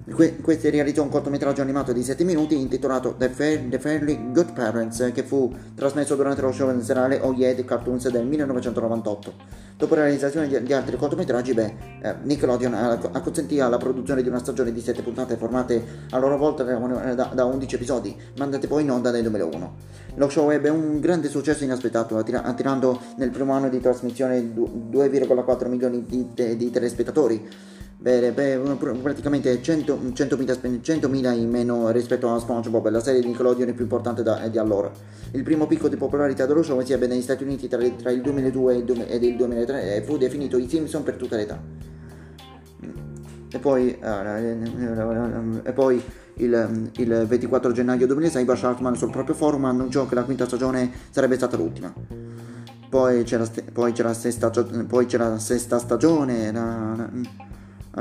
Que- 0.09 0.37
questi 0.37 0.69
realizzò 0.69 1.03
un 1.03 1.09
cortometraggio 1.09 1.61
animato 1.61 1.91
di 1.91 2.01
7 2.01 2.23
minuti 2.23 2.57
intitolato 2.57 3.15
The, 3.17 3.27
Fair- 3.27 3.67
The 3.67 3.77
Fairly 3.77 4.31
Good 4.31 4.53
Parents 4.53 5.11
che 5.13 5.21
fu 5.23 5.53
trasmesso 5.75 6.15
durante 6.15 6.41
lo 6.41 6.53
show 6.53 6.79
serale 6.79 7.19
The 7.19 7.65
Cartoons 7.65 8.07
del 8.09 8.25
1998. 8.25 9.33
Dopo 9.75 9.95
la 9.95 10.03
realizzazione 10.03 10.47
di, 10.47 10.63
di 10.63 10.71
altri 10.71 10.95
cortometraggi, 10.95 11.53
beh, 11.53 11.73
eh, 12.01 12.15
Nickelodeon 12.23 12.73
ha, 12.73 13.21
consentito 13.21 13.67
la 13.67 13.77
produzione 13.77 14.23
di 14.23 14.29
una 14.29 14.39
stagione 14.39 14.71
di 14.71 14.79
7 14.79 15.01
puntate 15.01 15.35
formate 15.35 15.83
a 16.11 16.17
loro 16.17 16.37
volta 16.37 16.63
da, 16.63 16.77
da, 17.13 17.31
da 17.33 17.43
11 17.43 17.75
episodi, 17.75 18.15
mandate 18.37 18.67
poi 18.67 18.83
in 18.83 18.91
onda 18.91 19.11
nel 19.11 19.23
2001. 19.23 19.75
Lo 20.15 20.29
show 20.29 20.49
ebbe 20.51 20.69
un 20.69 21.01
grande 21.01 21.27
successo 21.27 21.65
inaspettato, 21.65 22.17
attirando 22.17 23.01
nel 23.17 23.29
primo 23.29 23.51
anno 23.51 23.67
di 23.67 23.81
trasmissione 23.81 24.39
2,4 24.39 25.67
milioni 25.67 26.05
di, 26.07 26.55
di 26.55 26.71
telespettatori 26.71 27.75
Beh, 28.00 28.32
beh, 28.32 28.60
praticamente 29.01 29.60
100.000, 29.60 30.13
100.000 30.13 31.34
in 31.36 31.50
meno 31.50 31.89
rispetto 31.89 32.32
a 32.32 32.38
SpongeBob, 32.38 32.89
la 32.89 33.00
serie 33.00 33.22
di 33.22 33.27
Nickelodeon 33.27 33.74
più 33.74 33.84
importante 33.84 34.22
da, 34.22 34.48
di 34.48 34.60
allora. 34.60 34.92
Il 35.32 35.42
primo 35.42 35.66
picco 35.66 35.88
di 35.88 35.96
popolarità 35.96 36.46
dello 36.46 36.62
show 36.62 36.80
si 36.82 36.94
ebbe 36.94 37.08
negli 37.08 37.24
Stati 37.24 37.44
Uniti 37.44 37.68
tra, 37.68 37.82
tra 37.89 38.12
il 38.12 38.22
2002 38.22 39.08
ed 39.08 39.24
il 39.24 39.36
2003 39.36 39.96
e 39.96 40.01
fu 40.04 40.18
definito 40.18 40.58
i 40.60 40.70
Simpson 40.70 41.01
per 41.01 41.16
tutta 41.16 41.38
l'età. 41.38 41.60
E 43.50 43.60
poi, 43.60 43.98
uh, 44.00 45.62
e 45.63 45.74
poi 45.74 46.04
il, 46.36 46.92
il, 46.98 47.25
24 47.27 47.72
gennaio 47.72 48.06
2006 48.06 48.46
Bush 48.46 48.63
Hartman 48.63 48.96
sul 48.96 49.10
proprio 49.10 49.34
forum 49.34 49.66
annunciò 49.66 50.06
che 50.06 50.13
la 50.13 50.24
quinta 50.24 50.46
stagione 50.46 50.92
sarebbe 51.10 51.36
stata 51.36 51.58
l'ultima. 51.58 51.92
Poi 52.89 53.24
c'era, 53.24 53.46
poi 53.74 53.92
c'era, 53.92 54.13
sesta, 54.13 54.51
poi 54.51 55.08
c'era 55.08 55.30
la 55.30 55.39
sesta 55.39 55.80
stagione. 55.80 56.51
La, 56.51 56.94
la, 56.96 57.10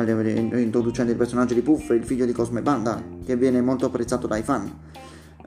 introducendo 0.03 1.11
il 1.11 1.17
personaggio 1.17 1.55
di 1.55 1.63
Puff, 1.63 1.91
il 1.91 2.05
figlio 2.05 2.27
di 2.27 2.33
Cosme 2.33 2.63
Banda, 2.63 3.03
che 3.25 3.37
viene 3.37 3.61
molto 3.61 3.87
apprezzato 3.87 4.27
dai 4.27 4.43
fan. 4.43 4.71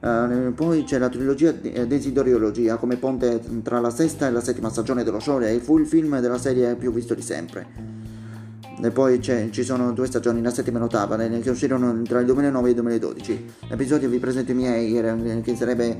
Uh, 0.02 0.54
poi 0.54 0.84
c'è 0.84 0.96
la 0.96 1.10
trilogia 1.10 1.54
eh, 1.60 1.86
Desideriologia 1.86 2.76
come 2.76 2.96
ponte 2.96 3.38
tra 3.62 3.80
la 3.80 3.90
sesta 3.90 4.26
e 4.26 4.30
la 4.30 4.40
settima 4.40 4.70
stagione 4.70 5.04
dello 5.04 5.20
show 5.20 5.38
e 5.42 5.58
fu 5.58 5.76
il 5.76 5.86
film 5.86 6.20
della 6.20 6.38
serie 6.38 6.74
più 6.74 6.90
visto 6.92 7.14
di 7.14 7.22
sempre. 7.22 7.98
E 8.82 8.90
poi 8.90 9.20
ci 9.20 9.62
sono 9.62 9.92
due 9.92 10.06
stagioni, 10.06 10.40
la 10.40 10.50
settima 10.50 10.78
e 10.78 10.80
l'ottava, 10.80 11.16
che 11.16 11.50
uscirono 11.50 12.00
tra 12.02 12.20
il 12.20 12.24
2009 12.26 12.66
e 12.66 12.70
il 12.70 12.76
2012. 12.76 13.44
L'episodio 13.68 14.08
Vi 14.08 14.18
presento 14.18 14.52
i 14.52 14.54
miei, 14.54 15.42
che 15.42 15.54
sarebbe 15.54 15.98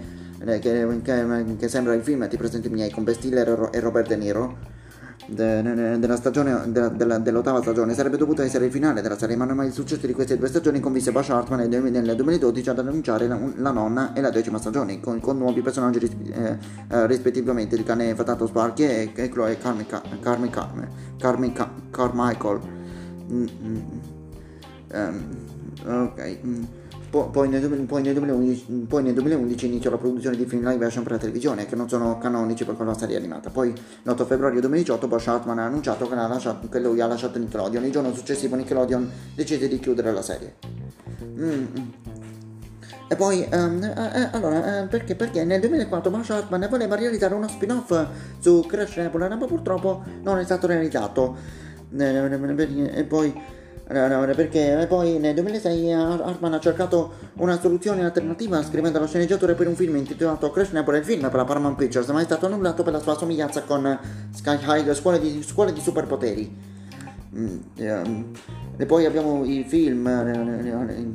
che, 0.58 1.00
che, 1.02 1.56
che 1.58 1.68
sembra 1.68 1.92
il 1.92 2.02
film 2.02 2.26
Ti 2.26 2.38
presento 2.38 2.68
i 2.68 2.70
miei 2.70 2.90
con 2.90 3.04
Ben 3.04 3.14
Stiller 3.14 3.68
e 3.70 3.80
Robert 3.80 4.08
De 4.08 4.16
Niro 4.16 4.79
della 5.26 6.16
stagione, 6.16 6.70
de, 6.70 6.96
de, 6.96 7.22
dell'ottava 7.22 7.60
stagione 7.60 7.94
sarebbe 7.94 8.16
dovuto 8.16 8.42
essere 8.42 8.66
il 8.66 8.72
finale 8.72 9.02
della 9.02 9.18
serie, 9.18 9.36
ma 9.36 9.64
il 9.64 9.72
successo 9.72 10.06
di 10.06 10.12
queste 10.12 10.36
due 10.36 10.48
stagioni 10.48 10.80
convinse 10.80 11.12
Bush 11.12 11.30
Hartman 11.30 11.68
nel 11.68 12.14
2012 12.16 12.70
ad 12.70 12.78
annunciare 12.78 13.26
la, 13.26 13.38
la, 13.56 13.70
nonna 13.70 14.12
e 14.12 14.20
la 14.20 14.30
decima 14.30 14.58
stagione, 14.58 15.00
con, 15.00 15.20
con 15.20 15.38
nuovi 15.38 15.60
personaggi 15.60 15.98
eh, 15.98 16.58
eh, 16.88 17.06
rispettivamente 17.06 17.76
il 17.76 17.84
cane 17.84 18.14
Fatato 18.14 18.46
Sparky 18.46 18.84
e, 18.84 19.12
e 19.14 19.28
Chloe 19.28 19.56
Carmichael. 19.58 20.18
Carmi, 20.20 20.50
Carmi, 20.50 20.86
Carmi, 21.18 21.52
Carmichael. 21.90 22.60
Mm, 23.30 23.46
mm, 23.62 23.80
um, 24.92 25.24
ok. 25.86 26.38
Mm. 26.44 26.62
Poi 27.10 27.48
nel, 27.48 27.68
poi, 27.86 28.02
nel 28.02 28.14
2011, 28.14 28.64
poi, 28.86 29.02
nel 29.02 29.14
2011, 29.14 29.66
iniziò 29.66 29.90
la 29.90 29.98
produzione 29.98 30.36
di 30.36 30.46
film 30.46 30.68
live 30.68 30.84
action 30.84 31.02
per 31.02 31.12
la 31.12 31.18
televisione 31.18 31.66
che 31.66 31.74
non 31.74 31.88
sono 31.88 32.18
canonici 32.18 32.64
per 32.64 32.76
quella 32.76 32.94
serie 32.94 33.16
animata. 33.16 33.50
Poi 33.50 33.74
l'8 34.04 34.26
febbraio 34.26 34.60
2018 34.60 35.08
Bosch 35.08 35.26
Hartman 35.26 35.58
ha 35.58 35.64
annunciato 35.64 36.06
che, 36.06 36.14
lasciato, 36.14 36.68
che, 36.68 36.78
lui 36.78 37.00
ha 37.00 37.08
lasciato 37.08 37.40
Nickelodeon. 37.40 37.84
Il 37.84 37.90
giorno 37.90 38.14
successivo 38.14 38.54
Nickelodeon 38.54 39.10
decise 39.34 39.66
di 39.66 39.80
chiudere 39.80 40.12
la 40.12 40.22
serie. 40.22 40.54
Mm. 41.24 41.64
E 43.08 43.16
poi, 43.16 43.44
um, 43.50 43.82
eh, 43.82 44.28
allora, 44.30 44.82
eh, 44.82 44.86
perché? 44.86 45.16
Perché 45.16 45.42
nel 45.42 45.58
2004 45.58 46.10
Bosch 46.12 46.30
Hartman 46.30 46.68
voleva 46.70 46.94
realizzare 46.94 47.34
uno 47.34 47.48
spin-off 47.48 48.06
su 48.38 48.64
Crash 48.68 48.98
Nebula, 48.98 49.34
ma 49.34 49.46
purtroppo 49.46 50.04
non 50.22 50.38
è 50.38 50.44
stato 50.44 50.68
realizzato. 50.68 51.36
E 51.92 53.04
poi 53.08 53.58
perché 53.90 54.86
poi 54.88 55.18
nel 55.18 55.34
2006 55.34 55.92
Hartman 55.92 56.54
ha 56.54 56.60
cercato 56.60 57.12
una 57.38 57.58
soluzione 57.58 58.04
alternativa 58.04 58.62
scrivendo 58.62 59.00
la 59.00 59.06
sceneggiatura 59.06 59.54
per 59.54 59.66
un 59.66 59.74
film 59.74 59.96
intitolato 59.96 60.50
Crash 60.52 60.70
Nebula 60.70 60.98
il 60.98 61.04
film 61.04 61.22
per 61.22 61.34
la 61.34 61.44
Paramount 61.44 61.76
Pictures 61.76 62.06
ma 62.10 62.20
è 62.20 62.24
stato 62.24 62.46
annullato 62.46 62.84
per 62.84 62.92
la 62.92 63.00
sua 63.00 63.16
somiglianza 63.16 63.62
con 63.62 63.98
Sky 64.32 64.58
High 64.62 64.92
Scuole 64.92 65.18
di, 65.18 65.42
scuole 65.42 65.72
di 65.72 65.80
superpoteri. 65.80 66.78
Mm, 67.32 67.58
ehm, 67.76 68.30
e 68.76 68.86
poi 68.86 69.04
abbiamo 69.04 69.44
i 69.44 69.64
film 69.64 70.06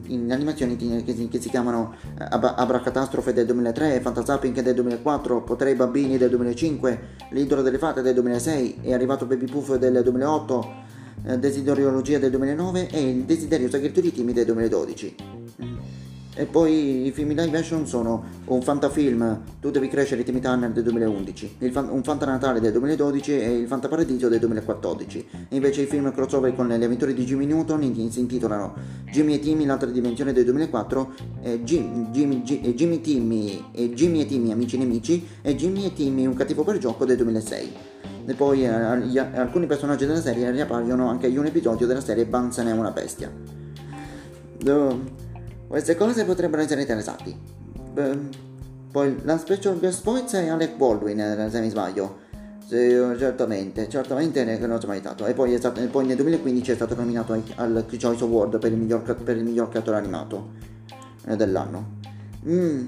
in 0.07 0.31
animazioni 0.31 0.77
che 0.77 1.39
si, 1.39 1.49
chiamano 1.49 1.95
Abracatastrofe 2.17 3.33
del 3.33 3.45
2003, 3.47 3.99
Fantasapping 3.99 4.61
del 4.61 4.75
2004, 4.75 5.41
Potrei 5.41 5.75
bambini 5.75 6.17
del 6.17 6.29
2005, 6.29 6.99
L'idolo 7.31 7.61
delle 7.63 7.79
fate 7.79 8.01
del 8.01 8.13
2006, 8.13 8.81
È 8.81 8.93
arrivato 8.93 9.25
Baby 9.25 9.47
Puff 9.47 9.75
del 9.75 10.03
2008, 10.03 10.61
eh, 10.63 10.94
Desideriologia 11.39 12.19
del 12.19 12.31
2009 12.31 12.89
e 12.89 13.09
Il 13.09 13.23
desiderio 13.23 13.69
segreto 13.69 14.01
di 14.01 14.11
Timmy 14.11 14.33
del 14.33 14.45
2012. 14.45 15.15
E 16.37 16.45
poi 16.45 17.07
i 17.07 17.11
film 17.11 17.29
live 17.29 17.57
action 17.57 17.87
sono 17.87 18.21
un 18.47 18.61
fantafilm 18.61 19.41
Tu 19.61 19.71
devi 19.71 19.87
crescere 19.87 20.21
Timmy 20.23 20.41
Turner 20.41 20.69
del 20.69 20.83
2011, 20.83 21.55
fan- 21.71 21.89
un 21.89 22.03
fantanatale 22.03 22.59
del 22.59 22.73
2012 22.73 23.39
e 23.39 23.57
il 23.59 23.67
fantaparadiso 23.67 24.27
del 24.27 24.39
2014. 24.39 25.27
E 25.47 25.55
invece 25.55 25.83
i 25.83 25.85
film 25.85 26.11
crossover 26.11 26.53
con 26.53 26.67
le 26.67 26.75
avventure 26.75 27.13
di 27.13 27.23
Jimmy 27.23 27.45
Newton 27.45 27.81
si 28.11 28.19
intitolano 28.19 28.73
Jimmy 29.09 29.35
e 29.35 29.39
Timmy 29.39 29.63
l'altra 29.65 29.89
dimensione 29.89 30.33
del 30.33 30.43
2004, 30.43 31.13
e 31.41 31.63
Jim, 31.63 32.11
Jimmy, 32.11 32.41
G- 32.43 32.59
e 32.61 32.75
Jimmy, 32.75 32.99
Timmy, 32.99 33.65
e 33.71 33.93
Jimmy 33.93 34.19
e 34.19 34.25
Timmy 34.25 34.51
amici 34.51 34.77
nemici 34.77 35.25
e 35.41 35.55
Jimmy 35.55 35.85
e 35.85 35.93
Timmy 35.93 36.25
un 36.25 36.33
cattivo 36.33 36.65
per 36.65 36.79
gioco 36.79 37.05
del 37.05 37.15
2006 37.15 37.94
e 38.27 38.33
poi 38.33 38.63
eh, 38.63 38.69
alcuni 38.69 39.67
personaggi 39.67 40.05
della 40.05 40.21
serie 40.21 40.49
riappaiono 40.49 41.07
anche 41.07 41.27
in 41.27 41.37
un 41.37 41.45
episodio 41.45 41.85
della 41.85 42.01
serie 42.01 42.25
Bunsen 42.25 42.67
è 42.67 42.71
una 42.71 42.91
bestia. 42.91 43.31
Uh, 44.65 45.03
queste 45.67 45.95
cose 45.95 46.25
potrebbero 46.25 46.61
essere 46.61 46.81
interessanti. 46.81 47.37
Uh, 47.95 48.29
poi 48.91 49.17
la 49.23 49.37
special 49.37 49.77
guest 49.77 50.03
voice 50.03 50.43
è 50.43 50.47
Alec 50.47 50.75
Baldwin, 50.75 51.19
eh, 51.19 51.49
se 51.51 51.59
mi 51.59 51.69
sbaglio. 51.69 52.23
Sì, 52.65 52.97
certamente, 53.19 53.87
certamente 53.89 54.43
c'è 54.43 54.87
mai 54.87 54.99
stato. 54.99 55.25
E 55.27 55.33
poi, 55.33 55.55
stato, 55.57 55.85
poi, 55.87 56.07
nel 56.07 56.15
2015 56.15 56.71
è 56.71 56.75
stato 56.75 56.95
nominato 56.95 57.39
al 57.55 57.85
Choice 57.87 58.23
Award 58.23 58.57
per 58.57 58.71
il 58.71 58.77
miglior, 58.77 59.01
per 59.15 59.37
il 59.37 59.43
miglior 59.43 59.69
creatore 59.69 59.97
animato 59.97 60.53
eh, 61.27 61.35
dell'anno. 61.35 61.99
Mm. 62.47 62.85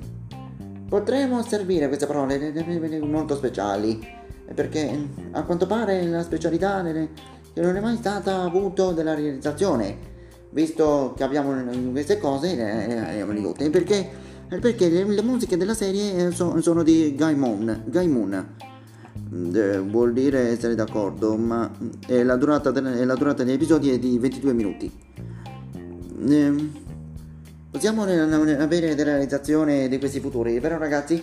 Potremmo 0.90 1.44
servire 1.44 1.88
queste 1.88 2.08
parole 2.08 2.54
molto 3.02 3.36
speciali 3.36 4.17
perché 4.54 5.08
a 5.32 5.44
quanto 5.44 5.66
pare 5.66 6.06
la 6.08 6.24
specialità 6.24 6.82
delle, 6.82 7.10
che 7.54 7.62
non 7.62 7.76
è 7.76 7.80
mai 7.80 7.98
stata 7.98 8.42
avuto 8.42 8.92
della 8.92 9.14
realizzazione 9.14 10.16
visto 10.52 11.14
che 11.16 11.24
abbiamo 11.24 11.54
queste 11.92 12.18
cose 12.20 12.56
le 12.56 13.00
abbiamo 13.10 13.32
ridotte 13.32 13.70
perché, 13.70 14.10
perché 14.48 14.90
le, 14.90 15.04
le, 15.04 15.22
musiche 15.22 15.58
della 15.58 15.74
serie 15.74 16.32
sono, 16.32 16.62
sono 16.62 16.84
di 16.84 17.16
Guy 17.16 17.36
Moon. 17.36 18.56
Eh, 19.30 19.80
vuol 19.80 20.14
dire 20.14 20.52
essere 20.52 20.74
d'accordo 20.74 21.36
ma 21.36 21.70
eh, 22.08 22.24
la, 22.24 22.38
durata 22.38 22.72
de, 22.72 23.04
la 23.04 23.16
durata 23.16 23.44
degli 23.44 23.56
episodi 23.56 23.90
è 23.90 24.00
di 24.00 24.18
22 24.18 24.54
minuti 24.54 24.90
eh, 26.30 26.70
possiamo 27.70 28.04
avere 28.04 28.96
della 28.96 29.12
realizzazione 29.12 29.90
di 29.90 30.00
questi 30.00 30.22
futuri 30.22 30.60
vero 30.60 30.78
ragazzi? 30.78 31.22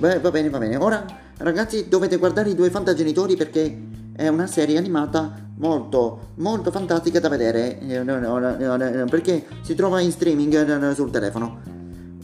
Beh, 0.00 0.18
va 0.18 0.30
bene, 0.30 0.48
va 0.48 0.56
bene. 0.56 0.76
Ora, 0.76 1.04
ragazzi, 1.36 1.86
dovete 1.86 2.16
guardare 2.16 2.48
i 2.48 2.54
due 2.54 2.70
fantagenitori 2.70 3.36
perché 3.36 3.78
è 4.16 4.28
una 4.28 4.46
serie 4.46 4.78
animata 4.78 5.34
molto, 5.58 6.28
molto 6.36 6.70
fantastica 6.70 7.20
da 7.20 7.28
vedere. 7.28 7.78
Eh, 7.78 9.04
perché 9.10 9.44
si 9.60 9.74
trova 9.74 10.00
in 10.00 10.10
streaming 10.10 10.54
eh, 10.54 10.94
sul 10.94 11.10
telefono. 11.10 11.60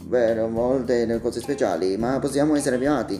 Beh, 0.01 0.47
molte 0.47 1.19
cose 1.21 1.39
speciali, 1.39 1.97
ma 1.97 2.17
possiamo 2.17 2.55
essere 2.55 2.77
avviati. 2.77 3.13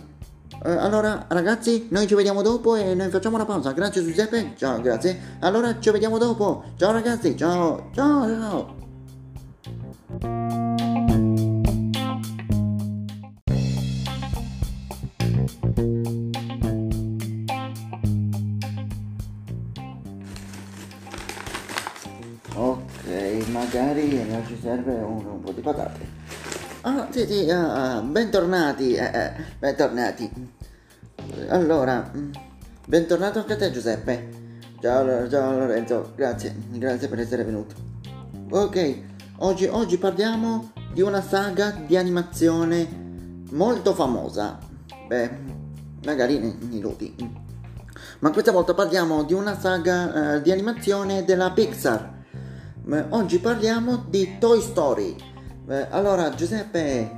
Eh, 0.63 0.71
allora, 0.71 1.25
ragazzi, 1.27 1.85
noi 1.91 2.07
ci 2.07 2.15
vediamo 2.15 2.41
dopo 2.41 2.75
e 2.75 2.95
noi 2.95 3.09
facciamo 3.09 3.35
una 3.35 3.45
pausa. 3.45 3.73
Grazie 3.73 4.03
Giuseppe. 4.03 4.53
Ciao, 4.55 4.81
grazie. 4.81 5.37
Allora, 5.41 5.79
ci 5.79 5.91
vediamo 5.91 6.17
dopo. 6.17 6.63
Ciao 6.77 6.91
ragazzi, 6.91 7.37
ciao, 7.37 7.91
ciao, 7.93 8.75
ciao. 10.19 10.65
Magari 23.97 24.29
non 24.29 24.45
ci 24.45 24.57
serve 24.61 24.93
un, 24.93 25.25
un 25.25 25.41
po' 25.41 25.51
di 25.51 25.61
patate. 25.61 26.05
Ah, 26.81 27.07
sì, 27.09 27.25
sì, 27.25 27.49
uh, 27.49 28.03
bentornati, 28.03 28.93
eh, 28.93 29.11
eh, 29.11 29.33
bentornati. 29.57 30.31
Allora, 31.49 32.11
mm, 32.15 32.31
bentornato 32.85 33.39
anche 33.39 33.53
a 33.53 33.57
te 33.57 33.71
Giuseppe. 33.71 34.35
Ciao, 34.79 35.27
ciao 35.27 35.57
Lorenzo, 35.57 36.11
grazie, 36.15 36.55
grazie 36.69 37.07
per 37.07 37.19
essere 37.19 37.43
venuto. 37.43 37.75
Ok, 38.51 39.01
oggi, 39.39 39.65
oggi 39.65 39.97
parliamo 39.97 40.71
di 40.93 41.01
una 41.01 41.21
saga 41.21 41.71
di 41.71 41.97
animazione 41.97 42.87
molto 43.51 43.93
famosa. 43.93 44.59
Beh, 45.07 45.29
magari 46.05 46.37
nei 46.37 46.79
luti. 46.79 47.45
Ma 48.19 48.31
questa 48.31 48.51
volta 48.51 48.73
parliamo 48.73 49.23
di 49.23 49.33
una 49.33 49.57
saga 49.59 50.35
eh, 50.35 50.41
di 50.41 50.51
animazione 50.51 51.25
della 51.25 51.51
Pixar. 51.51 52.16
Eh, 52.89 53.05
oggi 53.09 53.39
parliamo 53.39 54.05
di 54.07 54.37
Toy 54.39 54.61
Story. 54.61 55.13
Eh, 55.67 55.87
allora, 55.89 56.33
Giuseppe, 56.33 57.11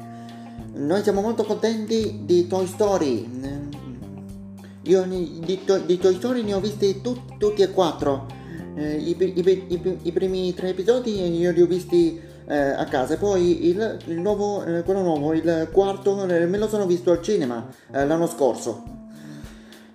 noi 0.73 1.03
siamo 1.03 1.21
molto 1.21 1.43
contenti 1.43 2.21
di 2.23 2.47
Toy 2.47 2.65
Story. 2.65 3.29
Eh, 3.43 4.89
io 4.89 5.03
di, 5.03 5.41
di, 5.85 5.97
Toy 5.99 6.15
Story 6.15 6.41
ne 6.41 6.55
ho 6.55 6.59
visti 6.59 7.01
tut, 7.01 7.37
tutti 7.37 7.61
e 7.61 7.69
quattro 7.69 8.25
i, 8.75 9.15
i, 9.19 9.65
i, 9.67 9.99
i, 10.03 10.11
primi 10.11 10.53
tre 10.53 10.69
episodi 10.69 11.21
io 11.37 11.51
li 11.51 11.61
ho 11.61 11.65
visti 11.65 12.19
eh, 12.47 12.57
a 12.57 12.85
casa 12.85 13.17
poi 13.17 13.67
il, 13.67 13.99
il 14.05 14.19
nuovo, 14.19 14.63
eh, 14.63 14.83
quello 14.83 15.01
nuovo, 15.01 15.33
il 15.33 15.69
quarto 15.71 16.25
me 16.25 16.57
lo 16.57 16.67
sono 16.67 16.85
visto 16.85 17.11
al 17.11 17.21
cinema 17.21 17.67
eh, 17.91 18.05
l'anno 18.05 18.25
scorso. 18.25 18.98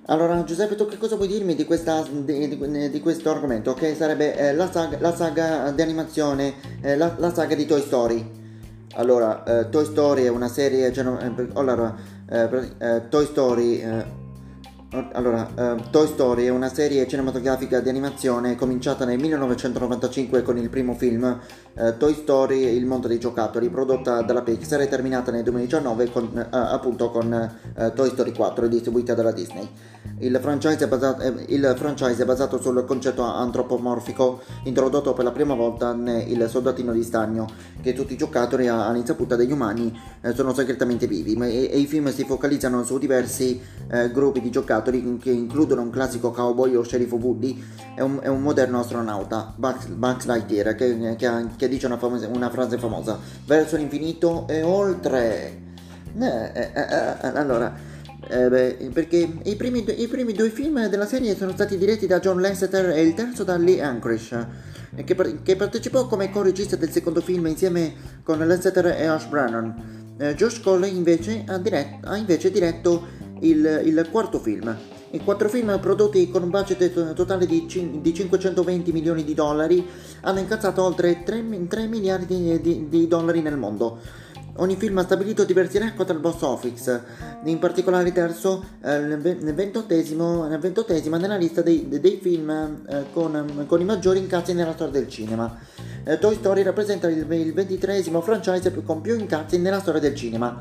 Allora 0.07 0.45
Giuseppe 0.45 0.75
tu 0.75 0.87
che 0.87 0.99
cosa 0.99 1.17
puoi 1.17 1.29
dirmi 1.29 1.55
di, 1.55 1.65
questa, 1.65 2.03
di, 2.03 2.49
di, 2.49 2.91
di 2.91 3.01
questo 3.01 3.31
argomento 3.31 3.73
che 3.73 3.95
sarebbe 3.95 4.37
eh, 4.37 4.55
la, 4.55 4.71
saga, 4.71 4.99
la, 5.01 5.15
saga, 5.15 5.71
di 5.71 5.81
animazione, 5.81 6.55
la, 6.83 7.15
la, 7.17 7.33
saga 7.33 7.55
di 7.55 7.65
Toy 7.65 7.81
Story? 7.81 8.43
Allora, 8.97 9.67
Toy 9.71 9.85
Story 9.85 10.25
è 10.25 10.29
una 10.29 10.49
serie... 10.49 10.93
Allora, 11.55 11.95
Toy 13.09 13.25
Story 13.25 13.83
allora, 15.13 15.49
uh, 15.57 15.91
Toy 15.91 16.07
Story 16.07 16.45
è 16.45 16.51
una 16.51 16.73
serie 16.73 17.07
cinematografica 17.09 17.81
di 17.81 17.89
animazione 17.89 18.55
cominciata 18.55 19.05
nel 19.05 19.19
1995 19.19 20.43
con 20.43 20.57
il 20.57 20.69
primo 20.71 20.95
film 20.95 21.41
uh, 21.73 21.97
Toy 21.97 22.15
Story 22.15 22.77
Il 22.77 22.87
mondo 22.87 23.09
dei 23.09 23.19
giocattoli, 23.19 23.69
prodotta 23.71 24.23
dalla 24.23 24.43
Pixar 24.43 24.83
e 24.83 24.89
terminata 24.89 25.33
nel 25.33 25.43
2019 25.43 26.13
con, 26.13 26.31
uh, 26.33 26.47
appunto 26.51 27.11
con 27.11 27.53
Toy 27.95 28.09
Story 28.11 28.33
4 28.33 28.69
distribuita 28.69 29.15
dalla 29.15 29.33
Disney. 29.33 29.69
Il 30.19 30.39
franchise, 30.41 30.87
basato, 30.87 31.23
eh, 31.23 31.45
il 31.49 31.75
franchise, 31.77 32.23
è 32.23 32.25
basato 32.25 32.61
sul 32.61 32.85
concetto 32.85 33.23
antropomorfico 33.23 34.43
introdotto 34.65 35.13
per 35.13 35.25
la 35.25 35.33
prima 35.33 35.55
volta 35.55 35.93
nel 35.93 36.49
Soldatino 36.49 36.93
di 36.93 37.03
Stagno, 37.03 37.47
che 37.83 37.95
tutti 37.95 38.13
i 38.13 38.17
giocattoli 38.17 38.69
all'insaputa 38.69 39.35
degli 39.35 39.51
umani 39.51 39.93
eh, 40.21 40.33
sono 40.33 40.55
segretamente 40.55 41.07
vivi 41.09 41.35
e, 41.35 41.71
e, 41.71 41.79
i 41.79 41.87
film 41.87 42.13
si 42.13 42.25
focalizzano 42.25 42.85
su 42.85 42.99
diversi 42.99 43.61
eh, 43.91 44.11
gruppi 44.13 44.41
di 44.41 44.51
giocattoli 44.51 44.84
che 44.91 45.31
includono 45.31 45.83
un 45.83 45.91
classico 45.91 46.31
cowboy 46.31 46.75
o 46.75 46.83
sceriffo 46.83 47.17
Woody 47.17 47.63
e 47.97 48.03
un, 48.03 48.21
e 48.23 48.29
un 48.29 48.43
moderno 48.43 48.81
astronauta, 48.81 49.53
Bugs, 49.57 49.87
Bugs 49.87 50.27
Lightyear, 50.27 50.75
che, 50.75 51.17
che, 51.17 51.31
che 51.57 51.69
dice 51.69 51.87
una, 51.87 51.99
famosa, 51.99 52.29
una, 52.29 52.51
frase 52.51 52.79
famosa, 52.79 53.19
verso 53.47 53.77
l'infinito 53.77 54.47
e 54.49 54.63
oltre. 54.63 55.63
Eh, 56.19 56.51
eh, 56.55 56.71
eh, 56.75 57.27
allora... 57.35 57.93
Eh 58.27 58.49
beh, 58.49 58.89
perché 58.91 59.31
i 59.43 59.55
primi, 59.55 59.85
i 59.99 60.09
primi, 60.09 60.33
due 60.33 60.49
film 60.49 60.89
della 60.89 61.05
serie 61.05 61.37
sono 61.37 61.53
stati 61.53 61.77
diretti 61.77 62.07
da 62.07 62.21
John 62.21 62.41
Lasseter 62.41 62.89
e 62.89 63.03
il 63.03 63.13
terzo 63.13 63.45
da 63.45 63.59
Lee 63.59 63.83
Anchorage, 63.83 64.47
che, 65.05 65.15
che, 65.43 65.57
partecipò 65.57 66.07
come 66.07 66.31
co-regista 66.31 66.77
del 66.77 66.91
secondo 66.91 67.21
film 67.21 67.47
insieme 67.49 67.93
con 68.23 68.39
Lasseter 68.47 68.87
e 68.87 69.05
Ash 69.05 69.27
Brannon. 69.27 70.15
Eh, 70.17 70.35
Josh 70.37 70.61
Cole 70.61 70.87
invece 70.87 71.45
ha, 71.47 71.59
diretto, 71.59 72.07
ha 72.07 72.17
invece 72.17 72.51
diretto 72.51 73.07
il, 73.41 73.83
il, 73.85 74.09
quarto 74.11 74.39
film. 74.39 74.77
I 75.11 75.21
quattro 75.21 75.49
film 75.49 75.79
prodotti 75.81 76.29
con 76.29 76.43
un 76.43 76.51
budget 76.51 77.13
totale 77.15 77.47
di, 77.47 77.67
di 78.01 78.15
520 78.15 78.93
milioni 78.93 79.23
di 79.23 79.35
dollari 79.35 79.87
hanno 80.23 80.41
incazzato 80.41 80.83
oltre 80.83 81.23
3, 81.23 81.67
3 81.69 81.87
miliardi 81.87 82.37
di, 82.37 82.61
di, 82.61 82.89
di 82.89 83.07
dollari 83.07 83.41
nel 83.41 83.57
mondo. 83.57 83.99
Ogni 84.59 84.77
film 84.77 84.99
ha 84.99 85.03
stabilito 85.03 85.45
diversi 85.45 85.79
record 85.79 86.11
al 86.11 86.21
box 86.21 86.43
office, 86.43 87.03
in 87.45 87.59
particolare 87.59 88.13
terzo 88.13 88.65
eh, 88.85 88.99
nel 89.01 89.53
ventottesimo, 89.55 90.47
nella 90.47 91.37
lista 91.37 91.61
dei, 91.61 91.89
dei 91.89 92.19
film 92.23 92.85
eh, 92.89 93.07
con, 93.13 93.65
con, 93.67 93.81
i 93.81 93.85
maggiori 93.85 94.21
incassi 94.21 94.53
nella 94.55 94.75
storia 94.75 94.93
del 94.93 95.09
cinema. 95.09 95.59
Eh, 96.05 96.19
Toy 96.19 96.37
Story 96.37 96.63
rappresenta 96.63 97.09
il, 97.09 97.27
il 97.33 97.53
ventitresimo 97.53 98.21
franchise 98.21 98.73
con 98.85 99.01
più 99.01 99.19
incassi 99.19 99.59
nella 99.59 99.81
storia 99.81 100.01
del 100.01 100.15
cinema. 100.15 100.61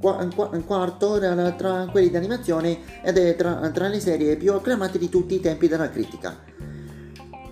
Qu- 0.00 0.64
quarto 0.64 1.18
tra 1.56 1.88
quelli 1.90 2.10
di 2.10 2.16
animazione 2.16 2.78
ed 3.02 3.16
è 3.16 3.34
tra, 3.34 3.70
tra 3.70 3.88
le 3.88 4.00
serie 4.00 4.36
più 4.36 4.52
acclamate 4.52 4.98
di 4.98 5.08
tutti 5.08 5.34
i 5.34 5.40
tempi 5.40 5.68
della 5.68 5.88
critica. 5.90 6.54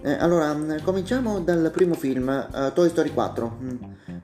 Eh, 0.07 0.13
allora, 0.19 0.55
cominciamo 0.83 1.41
dal 1.41 1.71
primo 1.73 1.95
film, 1.95 2.29
uh, 2.29 2.71
Toy 2.75 2.91
Story 2.91 3.11
4. 3.11 3.59
Mm. 3.63 3.69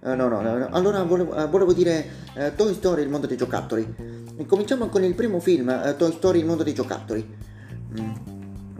Uh, 0.00 0.14
no, 0.14 0.28
no, 0.28 0.42
no, 0.42 0.68
allora 0.72 1.02
volevo, 1.04 1.34
uh, 1.34 1.48
volevo 1.48 1.72
dire 1.72 2.06
uh, 2.34 2.54
Toy 2.54 2.74
Story, 2.74 3.00
il 3.00 3.08
mondo 3.08 3.26
dei 3.26 3.38
giocattoli. 3.38 4.36
Cominciamo 4.46 4.88
con 4.88 5.04
il 5.04 5.14
primo 5.14 5.40
film, 5.40 5.96
Toy 5.96 6.12
Story, 6.12 6.40
il 6.40 6.44
mondo 6.44 6.64
dei 6.64 6.74
giocattoli. 6.74 7.36
Mm. 7.98 8.29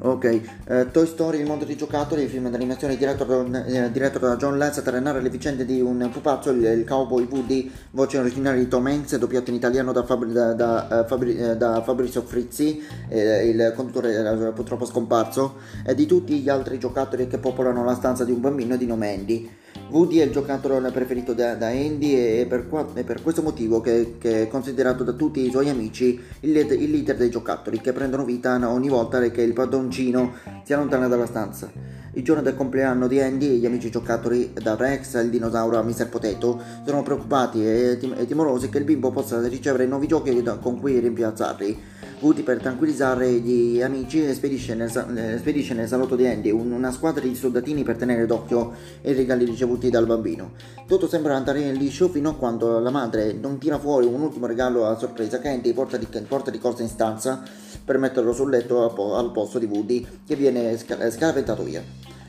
Ok, 0.02 0.40
uh, 0.66 0.90
Toy 0.90 1.06
Story, 1.06 1.40
il 1.40 1.46
mondo 1.46 1.66
dei 1.66 1.76
giocattoli, 1.76 2.22
il 2.22 2.30
film 2.30 2.48
d'animazione 2.48 2.96
diretto 2.96 3.24
da, 3.24 3.66
eh, 3.66 3.90
diretto 3.90 4.18
da 4.18 4.34
John 4.36 4.56
Lasseter, 4.56 4.98
narra 4.98 5.18
le 5.18 5.28
vicende 5.28 5.66
di 5.66 5.82
un 5.82 6.08
pupazzo, 6.10 6.52
il, 6.52 6.64
il, 6.64 6.84
cowboy 6.86 7.28
Woody, 7.30 7.70
voce 7.90 8.16
originale 8.16 8.56
di 8.56 8.66
Tom 8.66 8.86
Hanks, 8.86 9.18
doppiato 9.18 9.50
in 9.50 9.56
italiano 9.56 9.92
da, 9.92 10.02
Fabri, 10.02 10.32
da, 10.32 10.54
da, 10.54 11.02
uh, 11.02 11.06
Fabri, 11.06 11.38
uh, 11.38 11.54
da 11.54 11.82
Fabrizio 11.82 12.22
Frizzi, 12.22 12.82
eh, 13.08 13.46
il 13.46 13.74
conduttore 13.76 14.52
purtroppo 14.54 14.86
scomparso, 14.86 15.56
e 15.84 15.94
di 15.94 16.06
tutti 16.06 16.38
gli 16.38 16.48
altri 16.48 16.78
giocattoli 16.78 17.26
che 17.26 17.36
popolano 17.36 17.84
la 17.84 17.94
stanza 17.94 18.24
di 18.24 18.32
un 18.32 18.40
bambino 18.40 18.76
di 18.76 18.86
nome 18.86 19.12
Andy. 19.12 19.50
Woody 19.90 20.18
è 20.18 20.24
il 20.24 20.30
giocatore 20.30 20.90
preferito 20.92 21.34
da, 21.34 21.54
da 21.54 21.66
Andy 21.66 22.14
e 22.14 22.46
per, 22.48 22.66
è 22.94 23.02
per 23.02 23.22
questo 23.22 23.42
motivo 23.42 23.80
che, 23.80 24.16
che, 24.18 24.42
è 24.42 24.48
considerato 24.48 25.02
da 25.02 25.12
tutti 25.12 25.44
i 25.44 25.50
suoi 25.50 25.68
amici 25.68 26.20
il, 26.40 26.56
il 26.56 26.90
leader 26.90 27.16
dei 27.16 27.28
giocattoli 27.28 27.80
che 27.80 27.92
prendono 27.92 28.24
vita 28.24 28.56
ogni 28.70 28.88
volta 28.88 29.18
che 29.30 29.42
il 29.42 29.52
padroncino 29.52 30.34
si 30.62 30.72
allontana 30.72 31.08
dalla 31.08 31.26
stanza. 31.26 31.70
Il 32.12 32.24
giorno 32.24 32.42
del 32.42 32.56
compleanno 32.56 33.06
di 33.06 33.20
Andy, 33.20 33.58
gli 33.58 33.66
amici 33.66 33.90
giocattoli, 33.90 34.52
da 34.52 34.74
Rex 34.74 35.14
al 35.14 35.28
dinosauro 35.28 35.78
a 35.78 35.82
Mr. 35.82 36.08
Potato, 36.08 36.60
sono 36.84 37.02
preoccupati 37.02 37.64
e, 37.64 37.96
tim- 38.00 38.16
e 38.18 38.26
timorosi 38.26 38.68
che 38.68 38.78
il 38.78 38.84
bimbo 38.84 39.10
possa 39.10 39.46
ricevere 39.46 39.86
nuovi 39.86 40.08
giochi 40.08 40.42
con 40.60 40.80
cui 40.80 40.98
rimpiazzarli. 40.98 41.82
Woody 42.20 42.42
per 42.42 42.60
tranquillizzare 42.60 43.30
gli 43.32 43.80
amici 43.80 44.32
spedisce 44.34 44.74
nel, 44.74 44.90
spedisce 45.38 45.72
nel 45.72 45.88
salotto 45.88 46.16
di 46.16 46.26
Andy 46.26 46.50
una 46.50 46.92
squadra 46.92 47.22
di 47.22 47.34
soldatini 47.34 47.82
per 47.82 47.96
tenere 47.96 48.26
d'occhio 48.26 48.72
i 49.02 49.14
regali 49.14 49.46
ricevuti 49.46 49.88
dal 49.88 50.04
bambino. 50.04 50.52
Tutto 50.86 51.08
sembra 51.08 51.34
andare 51.34 51.72
liscio 51.72 52.08
fino 52.10 52.30
a 52.30 52.34
quando 52.34 52.78
la 52.78 52.90
madre 52.90 53.32
non 53.32 53.56
tira 53.58 53.78
fuori 53.78 54.04
un 54.04 54.20
ultimo 54.20 54.46
regalo 54.46 54.86
a 54.86 54.98
sorpresa 54.98 55.38
che 55.38 55.48
Andy 55.48 55.72
porta 55.72 55.96
di, 55.96 56.06
porta 56.28 56.50
di 56.50 56.58
corsa 56.58 56.82
in 56.82 56.88
stanza 56.88 57.42
per 57.82 57.96
metterlo 57.96 58.34
sul 58.34 58.50
letto 58.50 59.14
al 59.16 59.32
posto 59.32 59.58
di 59.58 59.64
Woody 59.64 60.06
che 60.26 60.36
viene 60.36 60.76
scaraventato 60.76 61.64
via. 61.64 61.82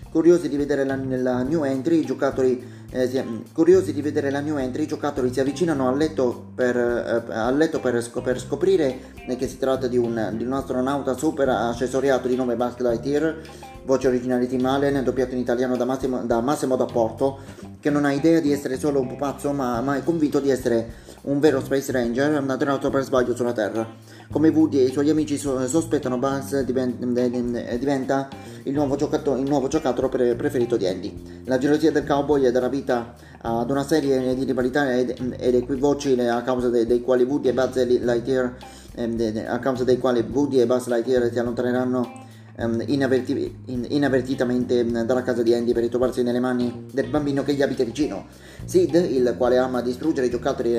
Curiosi 0.09 0.47
di 0.47 0.57
vedere 0.57 0.85
la, 0.85 0.95
la 0.95 1.43
new 1.43 1.63
entry, 1.63 1.99
i 1.99 2.05
giocatori 2.05 2.80
eh, 2.91 3.07
si, 3.07 3.43
curiosi 3.53 3.93
di 3.93 4.01
vedere 4.01 4.29
la 4.29 4.41
new 4.41 4.57
entry, 4.57 4.83
i 4.83 4.87
giocatori 4.87 5.31
si 5.31 5.39
avvicinano 5.39 5.87
al 5.87 5.97
letto 5.97 6.51
per, 6.53 6.75
eh, 6.75 7.33
al 7.33 7.55
letto 7.55 7.79
per, 7.79 8.01
scop- 8.03 8.23
per 8.23 8.39
scoprire 8.39 8.99
che 9.37 9.47
si 9.47 9.57
tratta 9.57 9.87
di 9.87 9.97
un, 9.97 10.33
di 10.35 10.43
un, 10.43 10.51
astronauta 10.51 11.15
super 11.15 11.49
accessoriato 11.49 12.27
di 12.27 12.35
nome 12.35 12.55
Buzz 12.55 12.77
Lightyear, 12.77 13.39
voce 13.85 14.07
originale 14.07 14.45
di 14.45 14.57
Malen, 14.57 15.03
doppiato 15.03 15.33
in 15.33 15.39
italiano 15.39 15.77
da 15.77 15.85
Massimo, 15.85 16.23
da 16.25 16.41
Massimo 16.41 16.75
D'Apporto, 16.75 17.39
che 17.79 17.89
non 17.89 18.05
ha 18.05 18.11
idea 18.11 18.39
di 18.41 18.51
essere 18.51 18.77
solo 18.77 18.99
un 18.99 19.07
pupazzo, 19.07 19.51
ma, 19.53 19.79
ma 19.81 19.95
è 19.95 20.03
convinto 20.03 20.39
di 20.39 20.49
essere 20.49 21.09
un 21.23 21.39
vero 21.39 21.61
Space 21.61 21.91
Ranger 21.91 22.41
nato 22.41 22.89
per 22.89 23.03
sbaglio 23.03 23.35
sulla 23.35 23.53
Terra. 23.53 23.87
Come 24.31 24.47
Woody 24.47 24.79
e 24.79 24.83
i 24.85 24.91
suoi 24.91 25.09
amici 25.09 25.37
sospettano, 25.37 26.17
Buzz 26.17 26.57
diventa 26.61 28.29
il 28.63 28.73
nuovo, 28.73 28.95
il 28.95 29.49
nuovo 29.49 29.67
giocattolo 29.67 30.07
pre- 30.07 30.35
preferito 30.35 30.77
di 30.77 30.87
Andy. 30.87 31.41
La 31.43 31.57
gelosia 31.57 31.91
del 31.91 32.05
cowboy 32.05 32.49
darà 32.49 32.69
vita 32.69 33.13
ad 33.41 33.69
una 33.69 33.83
serie 33.83 34.33
di 34.33 34.45
rivalità 34.45 34.95
ed, 34.95 35.35
ed 35.37 35.55
equivoci 35.55 36.17
a 36.21 36.41
causa 36.43 36.69
de- 36.69 36.85
dei 36.85 37.01
quali 37.01 37.23
Woody 37.23 37.49
e 37.49 37.53
Buzz 37.53 37.75
Lightyear 37.75 38.55
ehm, 38.95 39.43
a 39.47 39.59
causa 39.59 39.83
dei 39.83 39.97
quali 39.97 40.25
Woody 40.31 40.61
e 40.61 40.65
Buzz 40.65 40.87
Lightyear 40.87 41.29
si 41.29 41.37
allontaneranno 41.37 42.09
ehm, 42.55 42.83
inavverti- 42.85 43.55
in- 43.65 43.85
inavvertitamente 43.89 44.79
ehm, 44.79 45.03
dalla 45.03 45.23
casa 45.23 45.43
di 45.43 45.53
Andy 45.53 45.73
per 45.73 45.83
ritrovarsi 45.83 46.23
nelle 46.23 46.39
mani 46.39 46.85
del 46.89 47.09
bambino 47.09 47.43
che 47.43 47.53
gli 47.53 47.61
abita 47.61 47.83
vicino. 47.83 48.27
Sid, 48.63 48.93
il 48.95 49.35
quale 49.37 49.57
ama 49.57 49.81
distruggere 49.81 50.27
i 50.27 50.29
giocattoli 50.29 50.77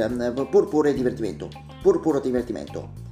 pur 0.50 0.68
puro 0.70 0.90
divertimento. 0.90 1.50
Pur 1.82 2.00
puro 2.00 2.18
divertimento 2.18 3.10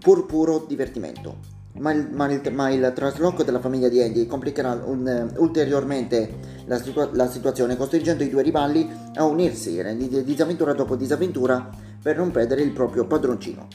pur 0.00 0.26
puro 0.26 0.64
divertimento. 0.66 1.60
Ma 1.74 1.90
il, 1.92 2.08
ma, 2.12 2.30
il, 2.30 2.52
ma 2.52 2.68
il, 2.68 2.92
trasloco 2.94 3.42
della 3.42 3.58
famiglia 3.58 3.88
di 3.88 4.02
Andy 4.02 4.26
complicherà 4.26 4.82
un, 4.84 5.30
uh, 5.34 5.42
ulteriormente 5.42 6.28
la, 6.66 6.78
situa- 6.78 7.08
la, 7.12 7.30
situazione, 7.30 7.76
costringendo 7.76 8.22
i 8.22 8.28
due 8.28 8.42
rivali 8.42 8.86
a 9.14 9.24
unirsi 9.24 9.82
di 9.96 10.22
disavventura 10.22 10.74
dopo 10.74 10.96
disavventura 10.96 11.70
per 12.02 12.18
non 12.18 12.30
perdere 12.30 12.60
il 12.60 12.72
proprio 12.72 13.06
padroncino. 13.06 13.68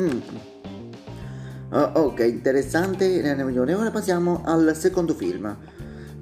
Mm. 0.00 0.18
Oh, 1.72 1.90
ok, 1.94 2.20
interessante. 2.20 3.20
Ora 3.76 3.90
passiamo 3.90 4.42
al 4.44 4.76
secondo 4.76 5.14
film. 5.14 5.56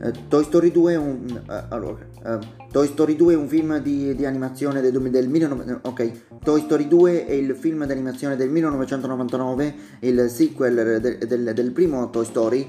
Uh, 0.01 0.13
Toy 0.29 0.45
Story 0.45 0.71
2 0.71 0.93
è 0.93 0.97
un, 0.97 1.43
uh, 1.45 1.53
allora, 1.71 1.99
uh, 2.23 2.39
Toy 2.71 2.87
Story 2.87 3.17
2 3.17 3.33
è 3.33 3.37
un 3.37 3.49
film 3.49 3.79
di, 3.79 4.15
di 4.15 4.25
animazione 4.25 4.81
del, 4.81 4.93
del 4.93 5.29
19, 5.29 5.81
ok. 5.83 6.11
Toy 6.45 6.61
Story 6.61 6.87
2 6.87 7.27
è 7.27 7.33
il 7.33 7.57
film 7.57 7.85
di 7.85 7.93
animazione 7.93 8.37
del 8.37 8.49
1999 8.49 9.75
il 10.01 10.29
sequel 10.31 11.01
del, 11.01 11.19
del, 11.19 11.53
del 11.53 11.73
primo 11.73 12.11
Toy 12.11 12.25
Story 12.25 12.69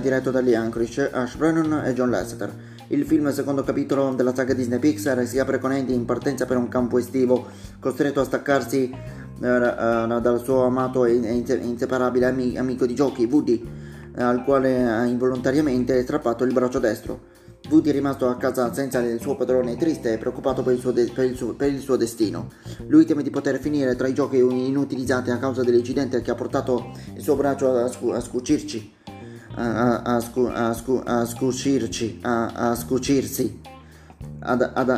diretto 0.00 0.30
da 0.30 0.40
Lee 0.40 0.54
Anchorage, 0.54 1.10
Ash 1.10 1.34
Brennan 1.34 1.84
e 1.84 1.92
John 1.94 2.10
Lasseter. 2.10 2.54
Il 2.88 3.04
film 3.04 3.32
secondo 3.32 3.64
capitolo 3.64 4.14
della 4.14 4.32
saga 4.32 4.54
Disney 4.54 4.78
Pixar 4.78 5.26
si 5.26 5.40
apre 5.40 5.58
con 5.58 5.72
Andy 5.72 5.94
in 5.94 6.04
partenza 6.04 6.44
per 6.46 6.56
un 6.56 6.68
campo 6.68 6.98
estivo 6.98 7.46
costretto 7.80 8.20
a 8.20 8.24
staccarsi 8.24 8.94
dal 9.38 10.40
suo 10.44 10.62
amato 10.64 11.04
e 11.04 11.14
inseparabile 11.14 12.26
amico 12.56 12.86
di 12.86 12.94
giochi 12.94 13.24
Woody 13.24 13.90
al 14.16 14.44
quale 14.44 14.84
ha 14.84 15.04
involontariamente 15.04 16.02
strappato 16.02 16.44
il 16.44 16.52
braccio 16.52 16.78
destro. 16.78 17.40
Woody 17.68 17.90
è 17.90 17.92
rimasto 17.92 18.28
a 18.28 18.36
casa 18.36 18.72
senza 18.72 19.00
il 19.00 19.20
suo 19.20 19.36
padrone 19.36 19.76
triste 19.76 20.12
e 20.12 20.18
preoccupato 20.18 20.62
per 20.62 20.74
il, 20.74 20.92
de- 20.92 21.10
per, 21.12 21.24
il 21.24 21.36
suo, 21.36 21.54
per 21.54 21.70
il, 21.70 21.80
suo, 21.80 21.96
destino. 21.96 22.50
Lui 22.88 23.04
teme 23.04 23.22
di 23.22 23.30
poter 23.30 23.60
finire 23.60 23.94
tra 23.94 24.08
i 24.08 24.14
giochi 24.14 24.38
inutilizzati 24.38 25.30
a 25.30 25.38
causa 25.38 25.62
dell'incidente 25.62 26.20
che 26.22 26.30
ha 26.30 26.34
portato 26.34 26.92
il 27.14 27.22
suo 27.22 27.36
braccio 27.36 27.74
a, 27.74 27.88
scu- 27.88 28.12
a 28.12 28.20
scucirci. 28.20 28.94
A, 29.54 30.02
a, 30.02 30.20
scu- 30.20 30.50
a, 30.52 30.72
scu- 30.72 31.06
a 31.06 31.26
scucirci, 31.26 32.20
a, 32.22 32.74
scucirsi, 32.74 33.60
ad, 34.40 34.70
ad, 34.72 34.88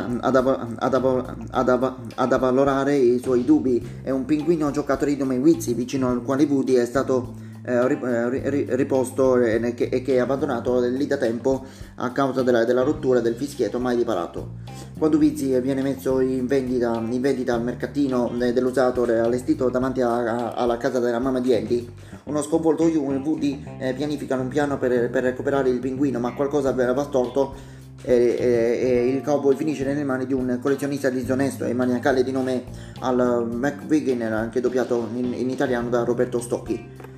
avvalorare 2.33 2.95
i 2.95 3.19
suoi 3.19 3.43
dubbi. 3.43 3.85
È 4.01 4.09
un 4.09 4.25
pinguino 4.25 4.71
giocatore 4.71 5.11
di 5.11 5.17
nome 5.17 5.37
Wizzy, 5.37 5.73
vicino 5.73 6.09
al 6.09 6.23
quale 6.23 6.45
Woody 6.45 6.75
è 6.75 6.85
stato 6.85 7.44
eh, 7.65 8.43
eh, 8.43 8.75
riposto 8.75 9.37
e 9.37 9.73
che, 9.73 9.89
è 9.89 10.17
abbandonato 10.19 10.79
lì 10.81 11.07
da 11.07 11.17
tempo 11.17 11.65
a 11.95 12.11
causa 12.11 12.43
della, 12.43 12.63
della 12.63 12.83
rottura 12.83 13.19
del 13.21 13.35
fischietto 13.35 13.79
mai 13.79 13.95
riparato. 13.95 14.63
Quando 14.97 15.17
Vizzi 15.17 15.59
viene 15.59 15.81
messo 15.81 16.19
in 16.19 16.45
vendita, 16.45 17.03
in 17.09 17.19
vendita 17.21 17.55
al 17.55 17.63
mercatino 17.63 18.31
eh, 18.39 18.53
dell'usato 18.53 19.03
allestito 19.03 19.69
davanti 19.69 20.01
a, 20.01 20.09
a, 20.09 20.53
alla 20.53 20.77
casa 20.77 20.99
della 20.99 21.19
mamma 21.19 21.39
di 21.39 21.53
Andy, 21.53 21.89
uno 22.25 22.41
sconvolto 22.41 22.83
Woody 22.83 23.63
eh, 23.79 23.93
pianifica 23.93 24.35
un 24.35 24.47
piano 24.47 24.77
per, 24.77 25.09
per, 25.09 25.23
recuperare 25.23 25.69
il 25.69 25.79
pinguino, 25.79 26.19
ma 26.19 26.33
qualcosa 26.33 26.71
va 26.71 27.03
storto 27.03 27.73
e, 28.03 28.13
e, 28.13 28.87
e, 28.87 29.07
il 29.07 29.21
cowboy 29.23 29.55
finisce 29.55 29.83
nelle 29.83 30.03
mani 30.03 30.27
di 30.27 30.33
un 30.33 30.59
collezionista 30.61 31.09
disonesto 31.09 31.65
e 31.65 31.73
maniacale 31.73 32.23
di 32.23 32.31
nome 32.31 32.63
Al 32.99 33.47
McVigan, 33.51 34.21
anche 34.21 34.61
doppiato 34.61 35.09
in, 35.15 35.33
in 35.33 35.49
italiano 35.49 35.89
da 35.89 36.03
Roberto 36.03 36.39
Stocchi 36.39 37.13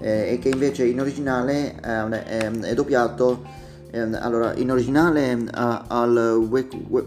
eh, 0.00 0.32
e 0.32 0.38
che 0.38 0.48
invece 0.48 0.84
in 0.84 1.00
originale 1.00 1.74
è, 1.80 2.04
è, 2.04 2.74
doppiato 2.74 3.44
eh, 3.90 4.00
allora 4.00 4.54
in 4.54 4.70
originale 4.70 5.32
eh, 5.32 5.46
al 5.50 6.46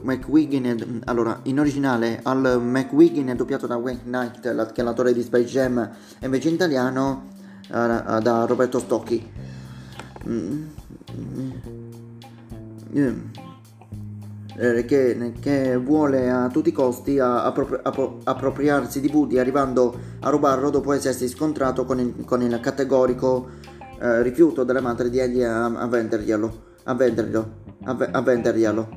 McWiggin 0.02 1.02
allora 1.06 1.40
in 1.44 1.60
originale 1.60 2.20
al 2.24 2.60
McWiggin 2.62 3.28
è 3.28 3.36
doppiato 3.36 3.68
da 3.68 3.76
Wayne 3.76 4.02
Knight 4.04 4.72
che 4.72 4.82
è 4.82 4.84
l'attore 4.84 5.14
di 5.14 5.22
Space 5.22 5.46
Jam 5.46 5.78
e 6.20 6.26
invece 6.26 6.50
in 6.50 6.56
italiano 6.56 7.30
eh, 7.68 8.20
da 8.22 8.46
Roberto 8.48 8.80
Stocchi 8.80 9.32
mm. 10.28 10.64
Mm. 12.94 13.51
Eh, 14.58 14.86
che, 14.86 15.34
che, 15.40 15.78
vuole 15.78 16.30
a 16.30 16.50
tutti 16.50 16.70
i 16.70 16.74
costi 16.74 17.18
appropri- 17.20 17.80
appropriarsi 18.24 19.00
di 19.00 19.10
Woody 19.12 19.38
arrivando 19.38 19.98
a 20.20 20.30
rubarlo 20.30 20.70
dopo 20.70 20.92
essersi 20.92 21.30
scontrato 21.30 21.86
con 21.86 22.00
il, 22.00 22.26
con 22.26 22.42
il 22.42 22.60
categorico 22.60 23.48
eh, 24.02 24.22
rifiuto 24.22 24.64
della 24.64 24.82
madre 24.82 25.10
di 25.10 25.20
egli 25.20 25.42
a, 25.42 25.66
a 25.66 25.88
venderglielo. 25.88 26.64
A 26.84 26.94
venderglielo. 26.94 27.52
A, 27.86 27.98
a 28.12 28.22
venderglielo. 28.22 28.90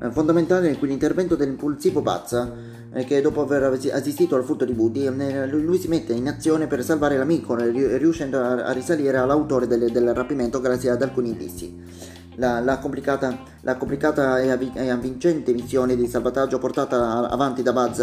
È 0.00 0.08
fondamentale 0.10 0.76
qui 0.76 0.88
l'intervento 0.88 1.36
dell'impulsivo 1.36 2.02
Pazza 2.02 2.52
eh, 2.92 3.04
che 3.04 3.20
dopo 3.20 3.42
aver 3.42 3.64
assistito 3.92 4.34
al 4.36 4.44
furto 4.44 4.64
di 4.64 4.72
Woody 4.72 5.06
eh, 5.06 5.46
lui 5.46 5.78
si 5.78 5.88
mette 5.88 6.12
in 6.12 6.28
azione 6.28 6.66
per 6.66 6.82
salvare 6.82 7.16
l'amico 7.16 7.54
riuscendo 7.54 8.38
a, 8.38 8.64
a 8.64 8.72
risalire 8.72 9.18
all'autore 9.18 9.66
del, 9.66 9.90
del 9.90 10.14
rapimento 10.14 10.60
grazie 10.60 10.90
ad 10.90 11.02
alcuni 11.02 11.30
indizi. 11.30 12.12
La, 12.36 12.60
la, 12.60 12.78
complicata, 12.78 13.38
la 13.60 13.76
complicata 13.76 14.40
e, 14.40 14.50
avvi- 14.50 14.72
avvincente 14.76 15.52
missione 15.52 15.94
di 15.96 16.06
salvataggio 16.06 16.58
portata 16.58 17.28
avanti 17.28 17.62
da 17.62 17.72
Buzz 17.72 18.00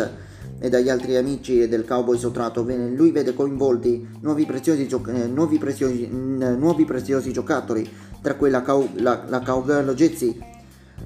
e 0.59 0.69
dagli 0.69 0.89
altri 0.89 1.17
amici 1.17 1.67
del 1.67 1.85
cowboy 1.85 2.17
sottratto, 2.17 2.61
lui 2.63 3.11
vede 3.11 3.33
coinvolti 3.33 4.07
nuovi 4.21 4.45
preziosi, 4.45 4.87
gio- 4.87 5.03
eh, 5.07 5.25
nuovi 5.25 5.57
preziosi, 5.57 6.07
nuovi 6.07 6.85
preziosi 6.85 7.33
giocattoli, 7.33 7.89
tra 8.21 8.35
cui 8.35 8.51
la, 8.51 8.61
cow- 8.61 8.99
la, 8.99 9.23
la 9.27 9.39
cowgirl 9.39 9.91
Jazzy, 9.93 10.39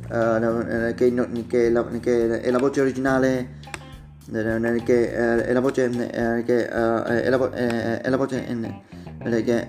uh, 0.09 0.93
che, 0.93 1.13
che, 1.47 1.69
la, 1.69 1.85
che 1.99 2.41
è 2.41 2.51
la 2.51 2.57
voce 2.57 2.81
originale 2.81 3.63
che 9.43 9.65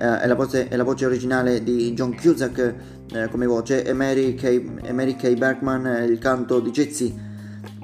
è 0.69 0.77
la 0.77 0.83
voce 0.83 1.05
originale 1.05 1.63
di 1.63 1.93
John 1.93 2.15
Cusack 2.15 2.75
eh, 3.13 3.29
come 3.29 3.47
voce 3.47 3.85
e 3.85 3.93
Mary 3.93 4.35
Kay, 4.35 4.79
e 4.83 4.93
Mary 4.93 5.15
Kay 5.17 5.37
Bergman 5.37 6.05
il 6.09 6.19
canto 6.19 6.61
di 6.61 6.71
Jezzi 6.71 7.15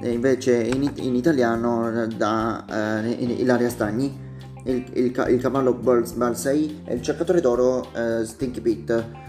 e 0.01 0.11
invece 0.11 0.55
in, 0.55 0.91
in 0.95 1.15
italiano 1.15 2.07
da 2.07 3.01
eh, 3.03 3.09
Ilaria 3.11 3.69
Stagni 3.69 4.19
il, 4.65 4.83
il, 4.93 5.25
il 5.29 5.41
cavallo 5.41 5.73
Balsei 5.73 6.81
e 6.85 6.95
il 6.95 7.01
cercatore 7.01 7.41
d'oro 7.41 7.87
eh, 7.93 8.25
Stinky 8.25 8.61
Pete. 8.61 9.21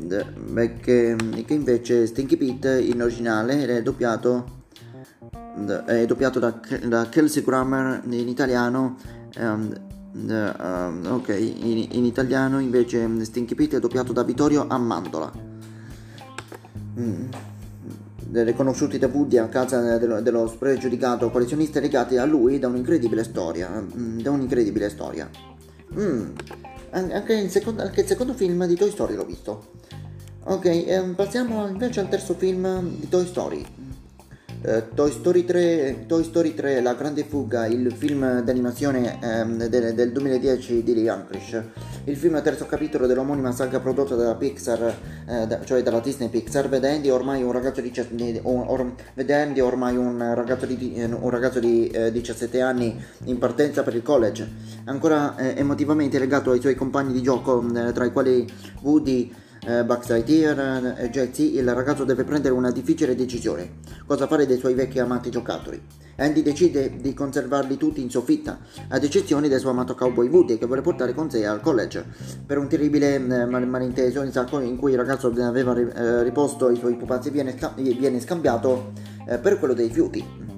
Che, 0.00 0.80
che, 0.80 1.54
invece 1.54 2.06
Stinky 2.06 2.36
Pete 2.36 2.80
in 2.80 3.02
originale 3.02 3.66
è 3.66 3.82
doppiato 3.82 4.59
è 5.86 6.06
doppiato 6.06 6.38
da, 6.38 6.58
da 6.84 7.08
Kelsey 7.08 7.42
Grammer 7.42 8.02
in 8.04 8.28
italiano 8.28 8.96
um, 9.38 9.88
Uh, 10.12 11.06
ok, 11.06 11.28
in, 11.28 11.86
in, 11.92 12.04
italiano 12.04 12.58
invece 12.58 13.08
Stinky 13.24 13.54
Pete 13.54 13.76
è 13.76 13.80
doppiato 13.80 14.12
da 14.12 14.24
Vittorio 14.24 14.66
Amandola. 14.68 15.30
Mm. 16.98 17.28
Riconosciuti 18.32 18.98
da 18.98 19.06
Woody 19.06 19.36
a 19.38 19.46
casa 19.46 19.98
dello, 19.98 20.20
dello 20.20 20.48
spregiudicato 20.48 21.30
collezionista 21.30 21.78
legati 21.78 22.16
a 22.16 22.24
lui 22.24 22.58
da 22.58 22.66
un'incredibile 22.66 23.22
storia. 23.22 23.70
Mm, 23.70 24.20
da 24.20 24.30
un'incredibile 24.32 24.88
storia. 24.88 25.30
Mm. 25.94 26.30
Anche, 26.90 27.34
il 27.34 27.50
secondo, 27.50 27.82
anche, 27.82 28.00
il 28.00 28.06
secondo, 28.06 28.34
film 28.34 28.66
di 28.66 28.74
Toy 28.74 28.90
Story 28.90 29.14
l'ho 29.14 29.24
visto. 29.24 29.78
Ok, 30.42 30.64
eh, 30.64 31.00
passiamo 31.14 31.68
invece 31.68 32.00
al 32.00 32.08
terzo 32.08 32.34
film 32.34 32.96
di 32.98 33.08
Toy 33.08 33.26
Story. 33.26 33.64
Uh, 34.62 34.94
Toy, 34.94 35.10
Story 35.10 35.46
3, 35.46 36.04
Toy 36.06 36.22
Story 36.22 36.52
3 36.52 36.82
La 36.82 36.92
Grande 36.92 37.24
Fuga, 37.24 37.64
il 37.64 37.90
film 37.96 38.42
d'animazione 38.42 39.18
um, 39.22 39.56
del, 39.56 39.94
del, 39.94 40.12
2010 40.12 40.82
di 40.82 40.92
Lee 40.92 41.10
Unkrich, 41.10 41.62
il 42.04 42.14
film 42.14 42.42
terzo 42.42 42.66
capitolo 42.66 43.06
dell'omonima 43.06 43.52
saga 43.52 43.80
prodotta 43.80 44.14
dalla 44.16 44.34
Pixar, 44.34 44.96
uh, 45.26 45.46
da, 45.46 45.64
cioè 45.64 45.82
dalla 45.82 46.00
Disney 46.00 46.28
Pixar, 46.28 46.68
vedendo 46.68 47.14
ormai 47.14 47.42
un 47.42 47.52
ragazzo 47.52 47.80
di, 47.80 48.38
or, 48.42 48.92
vedendo 49.14 49.64
ormai 49.64 49.96
un 49.96 50.34
ragazzo 50.34 50.66
di, 50.66 50.92
un 51.08 51.30
ragazzo 51.30 51.58
di 51.58 51.90
uh, 51.94 52.10
17 52.10 52.60
anni 52.60 53.02
in 53.24 53.38
partenza 53.38 53.82
per 53.82 53.94
il 53.94 54.02
college, 54.02 54.46
ancora 54.84 55.38
emotivamente 55.38 56.18
legato 56.18 56.50
ai 56.50 56.60
suoi 56.60 56.74
compagni 56.74 57.14
di 57.14 57.22
gioco, 57.22 57.64
tra 57.94 58.04
i 58.04 58.12
quali 58.12 58.46
Woody, 58.82 59.32
eh, 59.66 59.84
Bugs 59.84 60.08
Lightyear 60.08 60.96
e 60.98 61.10
Jesse, 61.10 61.42
il 61.42 61.72
ragazzo 61.74 62.04
deve 62.04 62.24
prendere 62.24 62.54
una 62.54 62.70
difficile 62.70 63.14
decisione. 63.14 63.78
Cosa 64.06 64.26
fare 64.26 64.46
dei 64.46 64.58
suoi 64.58 64.74
vecchi 64.74 64.98
amati 64.98 65.30
giocattoli? 65.30 65.80
Andy 66.16 66.42
decide 66.42 66.96
di 67.00 67.14
conservarli 67.14 67.78
tutti 67.78 68.02
in 68.02 68.10
soffitta, 68.10 68.58
ad 68.88 69.02
eccezione 69.02 69.48
del 69.48 69.58
suo 69.58 69.70
amato 69.70 69.94
cowboy 69.94 70.28
Woody 70.28 70.58
che 70.58 70.66
vuole 70.66 70.82
portare 70.82 71.14
con 71.14 71.30
sé 71.30 71.46
al 71.46 71.60
college, 71.60 72.04
per 72.44 72.58
un 72.58 72.68
terribile 72.68 73.14
eh, 73.14 73.46
malinteso 73.46 74.22
in 74.22 74.76
cui 74.76 74.92
il 74.92 74.98
ragazzo 74.98 75.28
aveva 75.28 75.74
eh, 75.74 76.22
riposto 76.22 76.68
i 76.68 76.76
suoi 76.76 76.96
pupazzi 76.96 77.30
viene, 77.30 77.56
sca- 77.56 77.72
viene 77.74 78.20
scambiato 78.20 78.92
eh, 79.26 79.38
per 79.38 79.58
quello 79.58 79.72
dei 79.72 79.88
fiuti. 79.90 80.48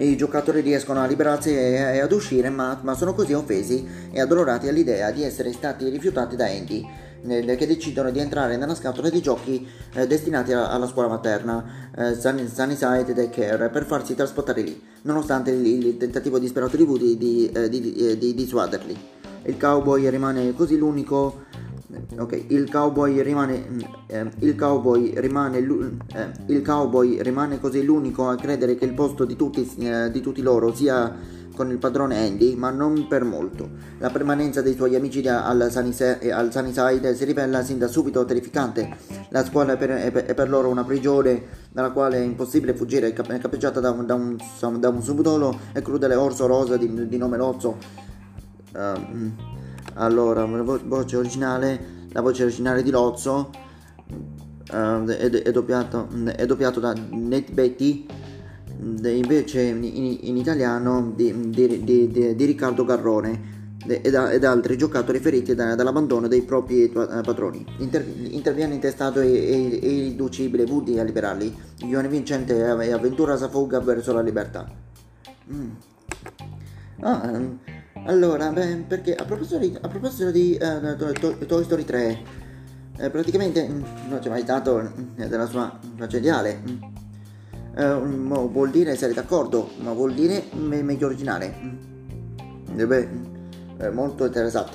I 0.00 0.16
giocatori 0.16 0.60
riescono 0.60 1.00
a 1.00 1.06
liberarsi 1.06 1.50
e, 1.50 1.98
ad 2.00 2.12
uscire, 2.12 2.50
ma, 2.50 2.78
ma 2.82 2.94
sono 2.94 3.14
così 3.14 3.32
offesi 3.32 3.84
e 4.12 4.20
addolorati 4.20 4.68
all'idea 4.68 5.10
di 5.10 5.24
essere 5.24 5.52
stati 5.52 5.88
rifiutati 5.88 6.36
da 6.36 6.46
Andy 6.46 6.86
che 7.20 7.66
decidono 7.66 8.10
di 8.10 8.18
entrare 8.18 8.56
nella 8.56 8.74
scatola 8.74 9.08
di 9.10 9.20
giochi 9.20 9.66
eh, 9.94 10.06
destinati 10.06 10.52
a, 10.52 10.68
alla 10.70 10.86
scuola 10.86 11.08
materna 11.08 11.90
eh, 11.96 12.14
Sunnyside 12.14 13.12
Daycare 13.12 13.68
per 13.70 13.84
farsi 13.84 14.14
trasportare 14.14 14.62
lì, 14.62 14.80
nonostante 15.02 15.50
il, 15.50 15.66
il 15.66 15.96
tentativo 15.96 16.38
disperato 16.38 16.76
di 16.76 16.82
Woody 16.82 17.16
di, 17.16 17.50
eh, 17.50 17.68
di, 17.68 17.80
di, 17.80 18.18
di 18.18 18.34
dissuaderli. 18.34 18.96
Il 19.44 19.56
cowboy 19.56 20.08
rimane 20.08 20.54
così 20.54 20.76
l'unico 20.76 21.46
ok 22.18 22.44
il 22.48 22.70
cowboy 22.70 23.22
rimane 23.22 23.66
eh, 24.08 24.30
il 24.40 24.54
cowboy 24.56 25.12
rimane 25.16 25.58
eh, 25.58 26.30
il 26.46 26.62
cowboy 26.62 27.22
rimane 27.22 27.58
così 27.58 27.82
l'unico 27.82 28.28
a 28.28 28.36
credere 28.36 28.76
che 28.76 28.84
il 28.84 28.92
posto 28.92 29.24
di 29.24 29.36
tutti, 29.36 29.66
eh, 29.78 30.10
di 30.10 30.20
tutti 30.20 30.42
loro 30.42 30.74
sia 30.74 31.36
con 31.58 31.72
il 31.72 31.78
padrone 31.78 32.24
Andy, 32.24 32.54
ma 32.54 32.70
non 32.70 33.08
per 33.08 33.24
molto. 33.24 33.68
La 33.98 34.10
permanenza 34.10 34.62
dei 34.62 34.76
suoi 34.76 34.94
amici 34.94 35.26
al, 35.26 35.66
Sunnyside, 35.72 36.30
al 36.30 36.52
Sunnyside 36.52 37.16
si 37.16 37.24
rivela 37.24 37.64
sin 37.64 37.78
da 37.78 37.88
subito 37.88 38.24
terrificante. 38.24 38.96
La 39.30 39.44
scuola 39.44 39.72
è 39.72 39.76
per, 39.76 39.90
è 39.90 40.12
per, 40.12 40.24
è 40.26 40.34
per 40.34 40.48
loro 40.48 40.68
una 40.68 40.84
prigione 40.84 41.42
dalla 41.72 41.90
quale 41.90 42.18
è 42.18 42.20
impossibile 42.20 42.74
fuggire, 42.74 43.12
è 43.12 43.12
capeggiata 43.12 43.80
da 43.80 43.90
un, 43.90 44.06
da 44.06 44.14
un, 44.14 44.36
da 44.78 44.88
un 44.88 45.02
subdolo 45.02 45.58
e 45.72 45.82
crudele 45.82 46.14
orso 46.14 46.46
rosa 46.46 46.76
di, 46.76 47.08
di 47.08 47.16
nome 47.16 47.36
Lozzo. 47.36 47.76
Uh, 48.72 49.32
allora, 49.94 50.46
la 50.46 50.62
voce 50.62 51.16
originale, 51.16 52.06
la 52.12 52.20
voce 52.20 52.44
originale 52.44 52.84
di 52.84 52.90
Lozzo 52.90 53.50
uh, 54.70 55.04
è, 55.08 55.28
è, 55.28 55.50
doppiato, 55.50 56.08
è 56.36 56.46
doppiato 56.46 56.78
da 56.78 56.94
Nate 56.94 57.52
Betty 57.52 58.06
invece 58.80 59.62
in, 59.62 60.18
in 60.20 60.36
italiano 60.36 61.12
di, 61.14 61.50
di, 61.50 61.82
di, 61.82 62.34
di, 62.34 62.44
Riccardo 62.44 62.84
Garrone 62.84 63.56
ed, 63.86 64.14
ed 64.14 64.44
altri 64.44 64.76
giocatori 64.76 65.18
feriti 65.18 65.54
da, 65.54 65.74
dall'abbandono 65.74 66.28
dei 66.28 66.42
propri 66.42 66.84
eh, 66.84 66.90
patroni. 66.90 67.64
Inter, 67.78 68.06
interviene 68.30 68.74
intestato 68.74 69.20
e, 69.20 69.28
e, 69.28 69.80
e 69.82 69.90
irriducibile 69.90 70.64
Woody 70.64 70.98
a 70.98 71.02
liberarli. 71.02 71.56
Giovane 71.76 72.08
vincente 72.08 72.56
e 72.56 72.92
avventurosa 72.92 73.48
fuga 73.48 73.80
verso 73.80 74.12
la 74.12 74.20
libertà. 74.20 74.68
Mm. 75.52 75.70
Ah, 77.00 77.30
ehm, 77.32 77.58
allora, 78.06 78.50
beh, 78.50 78.84
perché 78.86 79.14
a 79.14 79.24
proposito 79.24 79.58
di, 79.58 79.76
a 79.80 79.88
proposito 79.88 80.30
di 80.30 80.58
uh, 80.60 80.96
to, 80.96 81.36
Toy 81.46 81.64
Story 81.64 81.84
3, 81.84 82.18
eh, 82.98 83.10
praticamente 83.10 83.68
mm, 83.68 83.82
non 84.08 84.18
c'è 84.20 84.28
mai 84.28 84.42
stato 84.42 84.80
eh, 85.16 85.28
della 85.28 85.46
sua 85.46 85.78
tragediale. 85.96 86.62
Mm 86.68 87.06
eh, 87.78 87.94
vuol 87.94 88.70
dire 88.70 88.90
essere 88.90 89.14
d'accordo, 89.14 89.70
ma 89.82 89.92
vuol 89.92 90.12
dire 90.12 90.44
me- 90.54 90.82
meglio 90.82 91.06
originale. 91.06 91.54
Mm. 91.62 92.84
Beh, 92.84 93.08
è 93.76 93.88
molto 93.90 94.26
interessato. 94.26 94.72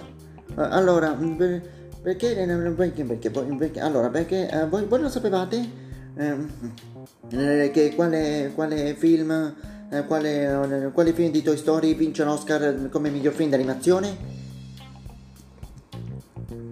Eh, 0.58 0.62
allora, 0.62 1.12
per, 1.12 1.62
perché, 2.02 2.34
perché, 2.76 3.04
perché, 3.04 3.30
perché, 3.30 3.80
allora, 3.82 4.10
perché 4.10 4.50
eh, 4.50 4.68
voi, 4.68 4.86
voi, 4.86 5.02
lo 5.02 5.10
sapevate? 5.10 5.82
Eh, 6.16 7.72
che 7.74 7.94
quale, 7.94 8.52
quale 8.56 8.94
film, 8.94 9.54
eh, 9.90 10.06
quale, 10.06 10.90
quale 10.94 11.12
film 11.14 11.32
di 11.32 11.42
Toy 11.42 11.58
Story 11.58 11.96
vince 11.96 12.24
l'Oscar 12.24 12.88
come 12.90 13.10
miglior 13.10 13.34
film 13.34 13.50
d'animazione? 13.50 14.16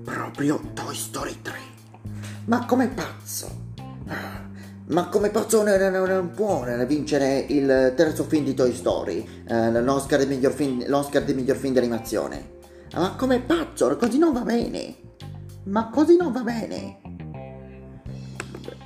Proprio 0.04 0.62
Toy 0.74 0.96
Story 0.96 1.42
3. 1.42 1.54
Ma 2.46 2.66
come 2.66 2.88
pazzo! 2.88 4.50
Ma 4.92 5.08
come 5.08 5.30
posso 5.30 5.64
non 5.64 6.32
può 6.36 6.66
vincere 6.86 7.46
il 7.48 7.94
terzo 7.96 8.26
film 8.26 8.44
di 8.44 8.54
Toy 8.54 8.74
Story, 8.74 9.26
eh, 9.48 9.72
l'Oscar, 9.82 10.20
di 10.20 10.26
miglior 10.26 10.52
film, 10.52 10.84
l'Oscar 10.86 11.24
di 11.24 11.34
miglior 11.34 11.56
film 11.56 11.72
di 11.72 11.80
animazione? 11.80 12.60
Ma 12.96 13.16
come 13.16 13.40
pazzo, 13.40 13.96
così 13.96 14.18
non 14.18 14.34
va 14.34 14.42
bene! 14.42 14.96
Ma 15.64 15.90
così 15.90 16.18
non 16.18 16.34
va 16.34 16.42
bene! 16.42 17.00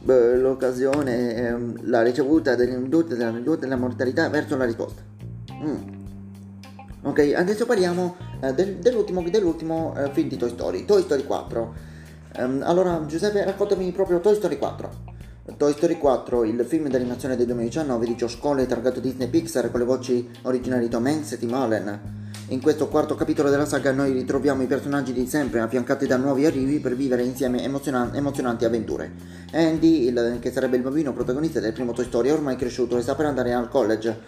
Beh, 0.04 0.38
l'occasione, 0.38 1.34
ehm, 1.34 1.90
la 1.90 2.04
ricevuta 2.04 2.54
dell'indotto 2.54 3.16
della, 3.16 3.32
della 3.32 3.76
mortalità 3.76 4.30
verso 4.30 4.56
la 4.58 4.66
risposta. 4.66 5.02
Mm. 5.56 5.76
Ok, 7.02 7.34
adesso 7.36 7.66
parliamo 7.66 8.16
eh, 8.42 8.54
del, 8.54 8.76
dell'ultimo, 8.76 9.28
dell'ultimo 9.28 9.96
eh, 9.98 10.12
film 10.12 10.28
di 10.28 10.38
Toy 10.38 10.50
Story, 10.50 10.86
Toy 10.86 11.02
Story 11.02 11.24
4. 11.24 11.62
Um, 11.62 11.74
ehm, 12.44 12.62
allora, 12.64 13.04
Giuseppe, 13.08 13.44
raccontami 13.44 13.92
proprio 13.92 14.20
Toy 14.20 14.36
Story 14.36 14.60
4. 14.60 15.14
Toy 15.54 15.74
Story 15.74 16.00
4, 16.00 16.44
il 16.44 16.66
film 16.68 16.90
d'animazione 16.90 17.36
del 17.36 17.46
2019 17.46 18.08
di 18.08 18.16
Josh 18.16 18.40
Cole 18.40 18.66
targato 18.66 19.00
Disney 19.00 19.30
Pixar 19.30 19.70
con 19.70 19.80
le 19.80 19.86
voci 19.86 20.28
originali 20.42 20.86
di 20.86 20.90
Tom 20.90 21.06
Hanks 21.06 21.34
e 21.34 21.38
Tim 21.38 21.54
Allen. 21.54 22.00
In 22.48 22.60
questo 22.60 22.88
quarto 22.88 23.14
capitolo 23.14 23.52
della 23.52 23.68
saga 23.68 23.92
noi 23.92 24.12
ritroviamo 24.12 24.64
i 24.64 24.66
personaggi 24.66 25.14
di 25.14 25.28
sempre 25.28 25.60
affiancati 25.60 26.08
da 26.08 26.18
nuovi 26.18 26.48
arrivi 26.48 26.80
per 26.80 26.96
vivere 26.96 27.22
insieme 27.22 27.62
emoziona- 27.62 28.12
emozionanti 28.16 28.66
avventure. 28.66 29.12
Andy, 29.54 30.08
il, 30.08 30.40
che 30.42 30.52
sarebbe 30.52 30.78
il 30.78 30.82
bambino 30.82 31.14
protagonista 31.14 31.60
del 31.60 31.74
primo 31.74 31.94
Toy 31.94 32.06
Story, 32.06 32.30
è 32.30 32.34
ormai 32.34 32.56
cresciuto 32.56 32.98
e 32.98 33.04
sta 33.04 33.14
per 33.14 33.28
andare 33.28 33.54
al 33.54 33.70
college. 33.70 34.20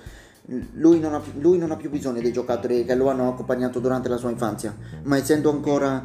Lui 0.73 0.99
non, 0.99 1.15
ha, 1.15 1.21
lui 1.39 1.57
non 1.57 1.71
ha 1.71 1.77
più 1.77 1.89
bisogno 1.89 2.21
dei 2.21 2.31
giocattoli 2.31 2.85
che 2.85 2.93
lo 2.93 3.09
hanno 3.09 3.27
accompagnato 3.29 3.79
durante 3.79 4.07
la 4.07 4.17
sua 4.17 4.29
infanzia, 4.29 4.73
ma 5.05 5.17
essendo 5.17 5.49
ancora 5.49 6.03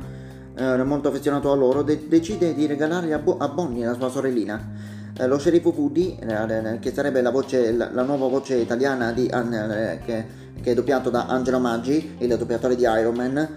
eh, 0.54 0.82
molto 0.84 1.08
affezionato 1.08 1.52
a 1.52 1.54
loro, 1.54 1.82
de- 1.82 2.08
decide 2.08 2.54
di 2.54 2.64
regalare 2.64 3.12
a, 3.12 3.18
Bo- 3.18 3.36
a 3.36 3.48
Bonnie 3.48 3.84
la 3.84 3.94
sua 3.94 4.08
sorellina. 4.08 5.00
Eh, 5.22 5.26
lo 5.28 5.38
sceriffo 5.38 5.72
Woody, 5.76 6.18
eh, 6.18 6.78
che 6.80 6.92
sarebbe 6.92 7.22
la, 7.22 7.30
voce, 7.30 7.70
la, 7.70 7.90
la, 7.92 8.02
nuova 8.02 8.26
voce 8.26 8.56
italiana 8.56 9.12
di, 9.12 9.26
eh, 9.26 10.00
che, 10.04 10.24
che, 10.60 10.70
è 10.72 10.74
doppiato 10.74 11.10
da 11.10 11.26
Angelo 11.26 11.60
Maggi, 11.60 12.16
il 12.18 12.36
doppiatore 12.36 12.74
di 12.74 12.82
Iron 12.82 13.14
Man, 13.14 13.48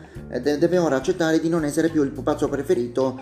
deve 0.42 0.78
ora 0.78 0.98
accettare 0.98 1.40
di 1.40 1.50
non 1.50 1.64
essere 1.64 1.90
più 1.90 2.04
il 2.04 2.12
pupazzo 2.12 2.50
preferito, 2.50 3.20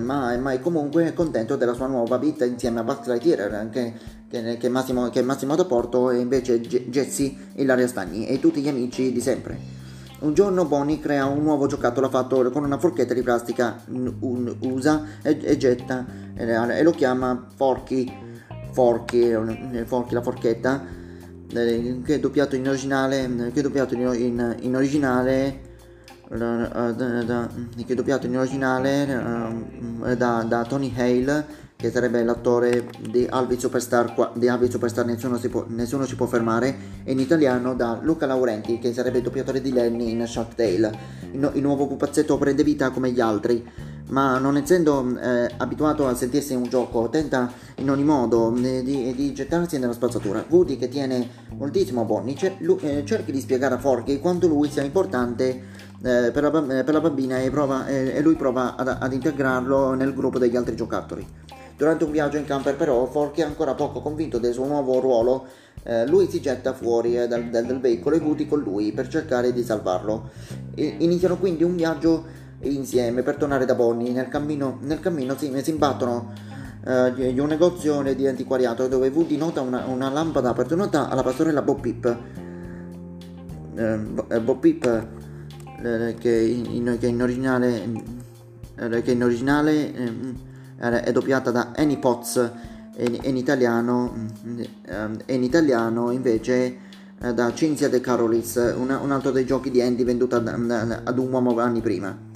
ma, 0.00 0.36
ma, 0.36 0.52
è 0.52 0.60
comunque 0.60 1.12
contento 1.12 1.56
della 1.56 1.74
sua 1.74 1.86
nuova 1.86 2.16
vita 2.18 2.44
insieme 2.44 2.80
a 2.80 2.84
Buzz 2.84 3.06
Lightyear, 3.06 3.68
che, 3.70 3.92
che, 4.30 4.56
che, 4.56 4.68
Massimo, 4.68 5.10
Massimo 5.22 5.54
da 5.54 5.64
Porto 5.64 6.10
e 6.10 6.18
invece 6.18 6.60
Jesse 6.60 7.34
Ilaria 7.56 7.88
Stagni 7.88 8.26
e 8.26 8.38
tutti 8.38 8.60
gli 8.60 8.68
amici 8.68 9.12
di 9.12 9.20
sempre. 9.20 9.87
Un 10.20 10.34
giorno 10.34 10.64
Bonnie 10.64 10.98
crea 10.98 11.26
un 11.26 11.44
nuovo 11.44 11.66
giocattolo 11.66 12.08
fatto 12.08 12.50
con 12.50 12.64
una 12.64 12.78
forchetta 12.78 13.14
di 13.14 13.22
plastica, 13.22 13.80
usa 14.60 15.04
e, 15.22 15.38
e 15.40 15.56
getta 15.56 16.04
e 16.34 16.82
lo 16.82 16.90
chiama 16.90 17.46
Forky, 17.54 18.12
Forky, 18.72 19.84
Forky 19.84 20.14
la 20.14 20.22
forchetta, 20.22 20.84
che 21.48 22.02
è 22.04 22.18
doppiato 22.18 22.56
in 22.56 22.66
originale, 22.66 23.50
che 23.52 23.60
è 23.60 23.62
doppiato 23.62 23.94
in, 23.94 24.00
in, 24.14 24.56
in 24.60 24.74
originale 24.74 25.66
che 26.28 27.84
è 27.86 27.94
doppiato 27.94 28.26
in 28.26 28.36
originale 28.36 29.06
da, 30.16 30.42
da 30.42 30.64
Tony 30.64 30.92
Hale 30.94 31.67
che 31.78 31.92
sarebbe 31.92 32.24
l'attore 32.24 32.90
di 33.08 33.24
Albi 33.30 33.56
Superstar, 33.56 34.32
di 34.34 34.48
Albi 34.48 34.68
Superstar 34.68 35.06
nessuno, 35.06 35.38
si 35.38 35.48
può, 35.48 35.64
nessuno 35.68 36.06
si 36.06 36.16
può 36.16 36.26
fermare, 36.26 36.76
e 37.04 37.12
in 37.12 37.20
italiano 37.20 37.76
da 37.76 38.00
Luca 38.02 38.26
Laurenti, 38.26 38.80
che 38.80 38.92
sarebbe 38.92 39.18
il 39.18 39.22
doppiatore 39.22 39.60
di 39.60 39.72
Lenny 39.72 40.10
in 40.10 40.26
Shark 40.26 40.56
Tale. 40.56 40.98
Il, 41.30 41.52
il 41.54 41.62
nuovo 41.62 41.86
pupazzetto 41.86 42.36
prende 42.36 42.64
vita 42.64 42.90
come 42.90 43.12
gli 43.12 43.20
altri, 43.20 43.64
ma 44.08 44.38
non 44.38 44.56
essendo 44.56 45.16
eh, 45.20 45.48
abituato 45.56 46.08
a 46.08 46.16
sentirsi 46.16 46.52
in 46.52 46.62
un 46.62 46.68
gioco, 46.68 47.08
tenta 47.10 47.48
in 47.76 47.88
ogni 47.90 48.02
modo 48.02 48.52
eh, 48.56 48.82
di, 48.82 49.14
di, 49.14 49.32
gettarsi 49.32 49.78
nella 49.78 49.92
spazzatura. 49.92 50.44
Woody, 50.48 50.78
che 50.78 50.88
tiene 50.88 51.28
moltissimo 51.56 52.00
a 52.00 52.04
Bonnie, 52.04 52.34
cer- 52.34 52.60
lui, 52.60 52.78
eh, 52.80 53.04
cerca 53.04 53.30
di 53.30 53.38
spiegare 53.38 53.76
a 53.76 53.78
Forky 53.78 54.18
quanto 54.18 54.48
lui 54.48 54.68
sia 54.68 54.82
importante 54.82 55.46
eh, 56.02 56.30
per, 56.32 56.42
la, 56.42 56.50
per, 56.50 56.92
la, 56.92 57.00
bambina 57.00 57.38
e, 57.38 57.50
prova, 57.50 57.86
e 57.86 58.20
lui 58.20 58.34
prova 58.34 58.74
ad, 58.74 58.88
ad 58.88 59.12
integrarlo 59.12 59.94
nel 59.94 60.12
gruppo 60.12 60.40
degli 60.40 60.56
altri 60.56 60.74
giocattoli. 60.74 61.26
Durante 61.78 62.02
un 62.02 62.10
viaggio 62.10 62.38
in 62.38 62.44
camper 62.44 62.74
però, 62.74 63.06
Forky 63.06 63.40
è 63.40 63.44
ancora 63.44 63.72
poco 63.74 64.00
convinto 64.00 64.38
del 64.38 64.52
suo 64.52 64.66
nuovo 64.66 64.98
ruolo, 64.98 65.46
eh, 65.84 66.08
lui 66.08 66.28
si 66.28 66.40
getta 66.40 66.72
fuori 66.72 67.16
eh, 67.16 67.28
dal, 67.28 67.50
dal, 67.50 67.66
dal, 67.66 67.78
veicolo 67.78 68.16
e 68.16 68.18
Woody 68.18 68.48
con 68.48 68.58
lui 68.58 68.90
per 68.90 69.06
cercare 69.06 69.52
di 69.52 69.62
salvarlo. 69.62 70.28
I, 70.74 70.96
iniziano 70.98 71.38
quindi 71.38 71.62
un 71.62 71.76
viaggio 71.76 72.24
insieme 72.62 73.22
per 73.22 73.36
tornare 73.36 73.64
da 73.64 73.76
Bonnie. 73.76 74.10
Nel 74.10 74.26
cammino, 74.26 74.78
nel 74.82 74.98
cammino 74.98 75.36
si, 75.36 75.52
si 75.62 75.70
imbattono 75.70 76.32
eh, 76.84 77.28
in 77.28 77.38
un 77.38 77.46
negozio 77.46 78.02
di 78.12 78.26
antiquariato 78.26 78.88
dove 78.88 79.06
Woody 79.06 79.36
nota 79.36 79.60
una, 79.60 79.84
una 79.84 80.10
lampada 80.10 80.50
appartenuta 80.50 81.08
alla 81.08 81.22
pastorella 81.22 81.62
Bob 81.62 81.78
Pip. 81.78 82.16
Eh, 83.76 84.00
eh 84.30 84.40
Bob 84.40 84.58
Pip 84.58 84.84
eh, 85.84 86.16
che 86.18 86.40
in, 86.40 86.96
che 86.98 87.06
in 87.06 87.22
originale 87.22 88.16
che 88.74 89.10
in 89.10 89.24
originale 89.24 89.92
è 90.78 91.12
doppiata 91.12 91.50
da 91.50 91.72
Annie 91.76 91.98
Potts 91.98 92.50
e 92.94 93.20
in 93.22 93.36
italiano, 93.36 94.30
mm, 94.46 94.60
e 95.26 95.34
in 95.34 95.42
italiano 95.42 96.10
invece 96.10 96.76
eh, 97.20 97.34
da 97.34 97.52
Cinzia 97.52 97.88
De 97.88 98.00
Carolis, 98.00 98.54
un, 98.76 98.90
un 98.90 99.10
altro 99.10 99.30
dei 99.30 99.44
giochi 99.44 99.70
di 99.70 99.80
Andy 99.80 100.04
venduto 100.04 100.36
ad, 100.36 100.46
ad 101.04 101.18
un 101.18 101.32
uomo 101.32 101.58
anni 101.58 101.80
prima. 101.80 102.10
in, 102.10 102.16
in, 102.18 102.27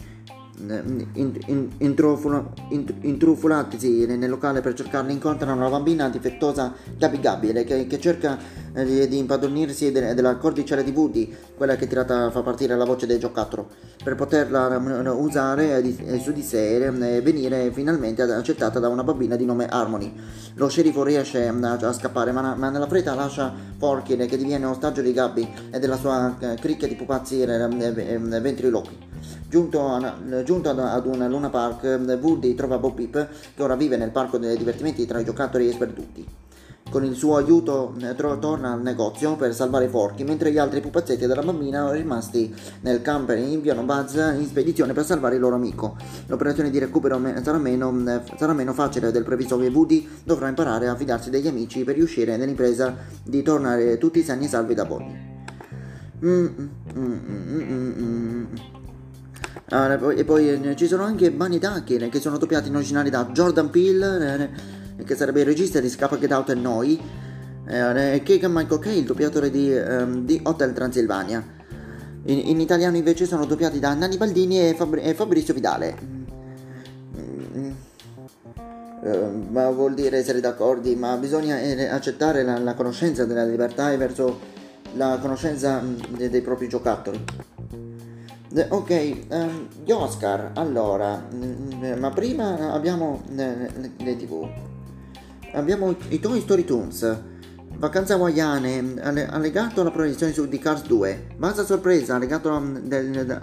intrufolatisi 3.00 4.06
nel 4.06 4.30
locale 4.30 4.60
per 4.60 4.74
cercarla 4.74 5.10
incontrano 5.10 5.56
una 5.56 5.68
bambina 5.68 6.08
difettosa 6.08 6.72
Gabi 6.96 7.20
Gabi 7.20 7.52
che, 7.64 7.86
che 7.86 8.00
cerca 8.00 8.38
eh, 8.74 9.08
di 9.08 9.18
impadronirsi 9.18 9.92
de, 9.92 10.14
della 10.14 10.36
cordicella 10.36 10.82
di 10.82 10.90
Woody 10.92 11.34
quella 11.56 11.76
che 11.76 11.86
tirata 11.86 12.30
fa 12.30 12.42
partire 12.42 12.76
la 12.76 12.84
voce 12.84 13.06
del 13.06 13.18
giocattolo. 13.18 13.68
Per 14.02 14.14
poterla 14.14 14.76
um, 14.76 15.14
usare 15.18 15.76
eh, 15.76 15.82
di, 15.82 15.96
eh, 16.06 16.18
su 16.18 16.32
di 16.32 16.42
sé 16.42 16.76
e 16.76 17.20
venire 17.20 17.70
finalmente 17.72 18.22
accettata 18.22 18.78
da 18.78 18.88
una 18.88 19.04
bambina 19.04 19.36
di 19.36 19.44
nome 19.44 19.66
Harmony. 19.68 20.12
Lo 20.54 20.68
sceriffo 20.68 21.02
riesce 21.02 21.46
a, 21.46 21.72
a 21.72 21.92
scappare 21.92 22.32
ma, 22.32 22.54
ma, 22.54 22.70
nella 22.70 22.86
fretta 22.86 23.14
lascia 23.14 23.52
Forky 23.78 24.16
che 24.26 24.36
diviene 24.36 24.64
ostaggio 24.64 25.02
di 25.02 25.12
Gabi 25.12 25.48
e 25.70 25.78
della 25.78 25.96
sua 25.96 26.36
cricchia 26.58 26.88
di 26.88 26.94
pupazzi 26.94 27.44
ventriloqui 27.44 29.10
Giunto, 29.52 29.86
a, 29.86 30.42
giunto 30.44 30.70
ad, 30.70 31.04
un 31.04 31.26
Luna 31.28 31.50
Park, 31.50 32.00
Woody 32.22 32.54
trova 32.54 32.78
Bob 32.78 32.94
Peep 32.94 33.28
che 33.54 33.62
ora 33.62 33.76
vive 33.76 33.98
nel 33.98 34.10
parco 34.10 34.38
dei 34.38 34.56
divertimenti 34.56 35.04
tra 35.04 35.20
i 35.20 35.24
giocattoli 35.24 35.70
sperduti. 35.70 36.26
con 36.88 37.04
il 37.04 37.14
suo 37.14 37.36
aiuto 37.36 37.94
eh, 38.00 38.14
torna 38.14 38.72
al 38.72 38.80
negozio 38.80 39.36
per 39.36 39.54
salvare 39.54 39.84
i 39.84 39.88
forchi, 39.88 40.24
mentre 40.24 40.50
gli 40.52 40.56
altri 40.56 40.80
pupazzetti 40.80 41.26
della 41.26 41.42
bambina 41.42 41.90
rimasti 41.92 42.54
nel 42.80 43.02
camper 43.02 43.36
inviano 43.36 43.82
Buzz 43.82 44.14
in 44.14 44.46
spedizione 44.46 44.94
per 44.94 45.04
salvare 45.04 45.34
il 45.34 45.42
loro 45.42 45.56
amico. 45.56 45.96
L'operazione 46.28 46.70
di 46.70 46.78
recupero 46.78 47.20
sarà 47.42 47.58
meno, 47.58 47.92
eh, 48.08 48.22
sarà 48.38 48.54
meno 48.54 48.72
facile 48.72 49.10
del 49.10 49.22
previsto 49.22 49.58
che 49.58 49.66
Woody 49.66 50.08
dovrà 50.24 50.48
imparare 50.48 50.88
a 50.88 50.96
fidarsi 50.96 51.28
degli 51.28 51.46
amici 51.46 51.84
per 51.84 51.96
riuscire 51.96 52.38
nell'impresa 52.38 52.96
di 53.22 53.42
tornare 53.42 53.98
tutti 53.98 54.22
sani 54.22 54.46
e 54.46 54.48
salvi 54.48 54.72
da 54.72 54.86
Bonnie. 54.86 55.30
Mm, 56.24 56.46
mm, 56.96 57.18
mm, 57.28 58.81
ah, 59.72 60.12
e 60.12 60.24
poi 60.24 60.50
eh, 60.50 60.76
ci 60.76 60.86
sono 60.86 61.02
anche 61.02 61.30
Bunny 61.30 61.58
Ducker 61.58 62.08
che 62.08 62.20
sono 62.20 62.38
doppiati 62.38 62.68
in 62.68 62.76
originale 62.76 63.10
da 63.10 63.26
Jordan 63.32 63.70
Peele 63.70 64.80
che 65.04 65.16
sarebbe 65.16 65.40
il 65.40 65.46
regista 65.46 65.80
di 65.80 65.88
Scappa 65.88 66.18
Get 66.18 66.32
Out 66.32 66.50
e 66.50 66.54
Noi, 66.54 67.00
eh, 67.66 68.20
Keegan 68.24 68.52
Michael 68.52 68.80
Kay, 68.80 68.98
il 68.98 69.04
doppiatore 69.04 69.50
di, 69.50 69.72
um, 69.72 70.24
di 70.24 70.40
Hotel 70.44 70.72
Transilvania. 70.72 71.60
In, 72.24 72.38
in, 72.38 72.60
italiano 72.60 72.96
invece 72.96 73.26
sono 73.26 73.46
doppiati 73.46 73.80
da 73.80 73.94
Nanni 73.94 74.16
Baldini 74.16 74.68
e, 74.68 74.74
Fabri- 74.74 75.02
e 75.02 75.14
Fabrizio 75.14 75.54
Vidale. 75.54 75.96
Mm, 77.16 77.70
uh, 79.00 79.46
ma 79.50 79.70
vuol 79.70 79.94
dire 79.94 80.18
essere 80.18 80.40
d'accordo, 80.40 80.94
ma 80.96 81.16
bisogna 81.16 81.60
eh, 81.60 81.86
accettare 81.86 82.44
la, 82.44 82.58
la, 82.58 82.74
conoscenza 82.74 83.24
della 83.24 83.44
libertà 83.44 83.90
e 83.90 83.96
verso 83.96 84.38
la 84.94 85.18
conoscenza 85.20 85.80
mm, 85.80 86.14
dei, 86.16 86.30
dei 86.30 86.42
propri 86.42 86.68
giocattoli. 86.68 87.24
Ok, 88.68 89.24
um, 89.30 89.68
gli 89.82 89.90
Oscar, 89.92 90.50
allora, 90.54 91.26
ma 91.98 92.10
prima 92.10 92.72
abbiamo 92.72 93.22
le, 93.28 94.16
tv 94.18 94.46
abbiamo 95.52 95.94
i 96.08 96.20
Toy 96.20 96.40
Story 96.40 96.64
Toons. 96.64 97.20
Vacanze 97.74 98.12
hawaiane 98.12 99.00
allegato 99.00 99.80
alla 99.80 99.90
proiezione 99.90 100.34
di 100.48 100.58
Cars 100.58 100.82
2. 100.84 101.28
Bassa 101.36 101.64
sorpresa 101.64 102.14
allegato, 102.14 102.62
del, 102.82 103.38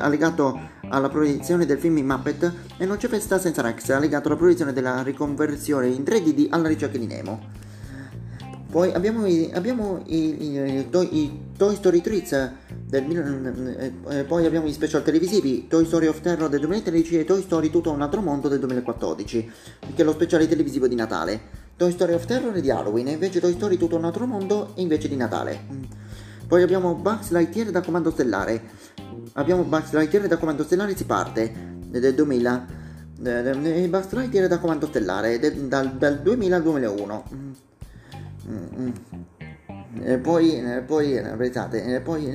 allegato 0.00 0.58
alla 0.88 1.08
proiezione 1.08 1.66
del 1.66 1.78
film 1.78 1.98
in 1.98 2.06
Muppet. 2.06 2.52
E 2.78 2.86
non 2.86 2.96
c'è 2.96 3.08
festa 3.08 3.38
senza 3.38 3.62
Rex 3.62 3.90
allegato 3.90 4.28
alla 4.28 4.36
proiezione 4.38 4.72
della 4.72 5.02
riconversione 5.02 5.88
in 5.88 6.02
3D 6.02 6.46
alla 6.48 6.68
ricerca 6.68 6.98
di 6.98 7.06
Nemo. 7.06 7.38
Poi 8.70 8.92
abbiamo 8.92 9.26
i, 9.26 9.50
abbiamo 9.54 10.02
i, 10.06 10.56
i, 10.56 10.88
i 10.88 11.40
Toy 11.56 11.74
Story 11.76 12.00
Treats 12.00 12.50
del, 13.00 13.94
eh, 14.10 14.24
poi 14.24 14.46
abbiamo 14.46 14.66
gli 14.66 14.72
special 14.72 15.02
televisivi 15.02 15.66
Toy 15.66 15.84
Story 15.84 16.06
of 16.06 16.20
Terror 16.20 16.48
del 16.48 16.60
2013 16.60 17.18
e 17.18 17.24
Toy 17.24 17.42
Story 17.42 17.70
Tutto 17.70 17.90
un 17.90 18.02
altro 18.02 18.20
mondo 18.20 18.48
del 18.48 18.58
2014, 18.60 19.52
che 19.94 20.02
è 20.02 20.04
lo 20.04 20.12
speciale 20.12 20.46
televisivo 20.46 20.86
di 20.86 20.94
Natale. 20.94 21.62
Toy 21.76 21.90
Story 21.90 22.12
of 22.12 22.24
Terror 22.24 22.52
è 22.52 22.60
di 22.60 22.70
Halloween, 22.70 23.08
e 23.08 23.12
invece 23.12 23.40
Toy 23.40 23.52
Story 23.52 23.76
Tutto 23.76 23.96
un 23.96 24.04
altro 24.04 24.26
mondo 24.26 24.74
è 24.74 24.80
invece 24.80 25.08
di 25.08 25.16
Natale. 25.16 25.60
Poi 26.46 26.62
abbiamo 26.62 26.94
Bugs 26.94 27.30
Lightyear 27.30 27.70
da 27.70 27.80
Comando 27.80 28.10
Stellare. 28.10 28.62
Abbiamo 29.32 29.62
Bugs 29.64 29.92
Lightyear 29.92 30.28
da 30.28 30.36
Comando 30.36 30.62
Stellare 30.62 30.96
si 30.96 31.04
parte 31.04 31.52
del 31.88 32.14
2000. 32.14 32.66
Eh, 33.24 33.88
Bugs 33.88 34.12
Lightyear 34.12 34.46
da 34.46 34.58
Comando 34.58 34.86
Stellare 34.86 35.38
dal, 35.66 35.96
dal 35.96 36.20
2000 36.20 36.56
al 36.56 36.62
2001. 36.62 37.24
Mm, 38.46 38.52
mm. 38.78 38.92
E 40.02 40.18
poi, 40.18 40.62
poi, 40.86 41.20
pensate, 41.36 42.00
poi, 42.02 42.26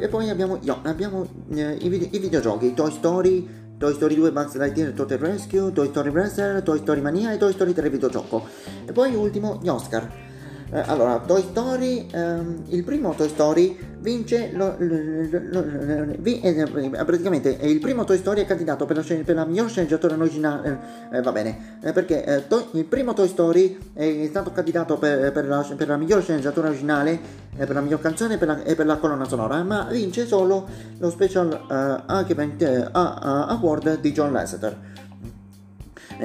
e 0.00 0.08
poi 0.08 0.30
abbiamo, 0.30 0.58
no, 0.62 0.80
abbiamo 0.84 1.26
i, 1.50 1.88
video, 1.88 2.08
i, 2.10 2.18
videogiochi 2.18 2.72
Toy 2.74 2.90
Story, 2.90 3.48
Toy 3.76 3.94
Story 3.94 4.14
2 4.14 4.32
Bugs 4.32 4.56
Lightyear 4.56 4.92
Total 4.92 5.18
Rescue, 5.18 5.72
Toy 5.72 5.88
Story 5.88 6.10
Racer, 6.12 6.62
Toy 6.62 6.78
Story 6.78 7.00
Mania 7.00 7.32
e 7.32 7.36
Toy 7.36 7.52
Story 7.52 7.72
3 7.72 7.90
videogioco. 7.90 8.46
E 8.86 8.92
poi 8.92 9.14
ultimo 9.14 9.58
gli 9.62 9.68
Oscar. 9.68 10.10
Eh, 10.70 10.80
allora, 10.80 11.18
Toy 11.20 11.42
Story, 11.42 12.06
ehm, 12.10 12.64
il 12.68 12.84
primo 12.84 13.14
Toy 13.14 13.28
Story 13.28 13.87
vince 14.00 14.50
lo, 14.52 14.76
lo, 14.78 14.96
lo, 15.50 16.06
vi, 16.18 16.40
eh, 16.40 16.64
praticamente 17.04 17.50
il 17.62 17.78
primo 17.80 18.04
Toy 18.04 18.16
Story 18.16 18.42
è 18.42 18.46
candidato 18.46 18.86
per 18.86 18.96
la, 18.96 19.02
per 19.24 19.34
la 19.34 19.44
miglior 19.44 19.68
sceneggiatura 19.68 20.14
originale 20.14 20.80
eh, 21.12 21.20
va 21.20 21.32
bene 21.32 21.78
eh, 21.82 21.92
perché 21.92 22.24
eh, 22.24 22.46
to, 22.46 22.68
il 22.72 22.84
primo 22.84 23.12
Toy 23.12 23.26
Story 23.26 23.76
è 23.94 24.26
stato 24.28 24.52
candidato 24.52 24.98
per, 24.98 25.32
per, 25.32 25.46
la, 25.46 25.66
per 25.76 25.88
la, 25.88 25.96
miglior 25.96 26.22
sceneggiatura 26.22 26.68
originale 26.68 27.18
eh, 27.56 27.66
per 27.66 27.74
la 27.74 27.80
miglior 27.80 28.00
canzone 28.00 28.34
e 28.34 28.38
per 28.38 28.48
la, 28.48 28.62
e 28.62 28.74
per 28.74 28.86
la 28.86 28.96
colonna 28.96 29.26
sonora 29.26 29.62
ma 29.62 29.88
vince 29.90 30.26
solo 30.26 30.68
lo 30.98 31.10
Special 31.10 31.48
uh, 31.68 32.12
Award 32.92 34.00
di 34.00 34.12
John 34.12 34.32
Lasseter. 34.32 34.76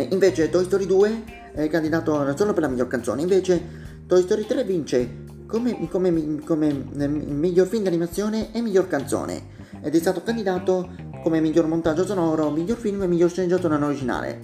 Invece 0.09 0.49
Toy 0.49 0.63
Story 0.65 0.85
2 0.85 1.23
è 1.53 1.67
candidato 1.69 2.35
solo 2.35 2.53
per 2.53 2.63
la 2.63 2.69
miglior 2.69 2.87
canzone 2.87 3.21
invece 3.21 3.61
Toy 4.07 4.21
Story 4.21 4.45
3 4.45 4.63
vince 4.63 5.31
come, 5.53 5.87
come, 5.87 6.39
come 6.43 6.73
miglior 6.73 7.67
film 7.67 7.83
d'animazione 7.83 8.51
e 8.51 8.61
miglior 8.61 8.87
canzone 8.87 9.51
ed 9.81 9.93
è 9.93 9.99
stato 9.99 10.23
candidato 10.23 10.89
come 11.21 11.41
miglior 11.41 11.67
montaggio 11.67 12.07
sonoro, 12.07 12.49
miglior 12.49 12.77
film 12.77 13.03
e 13.03 13.07
miglior 13.07 13.29
sceneggiatura 13.29 13.77
non 13.77 13.89
originale. 13.89 14.41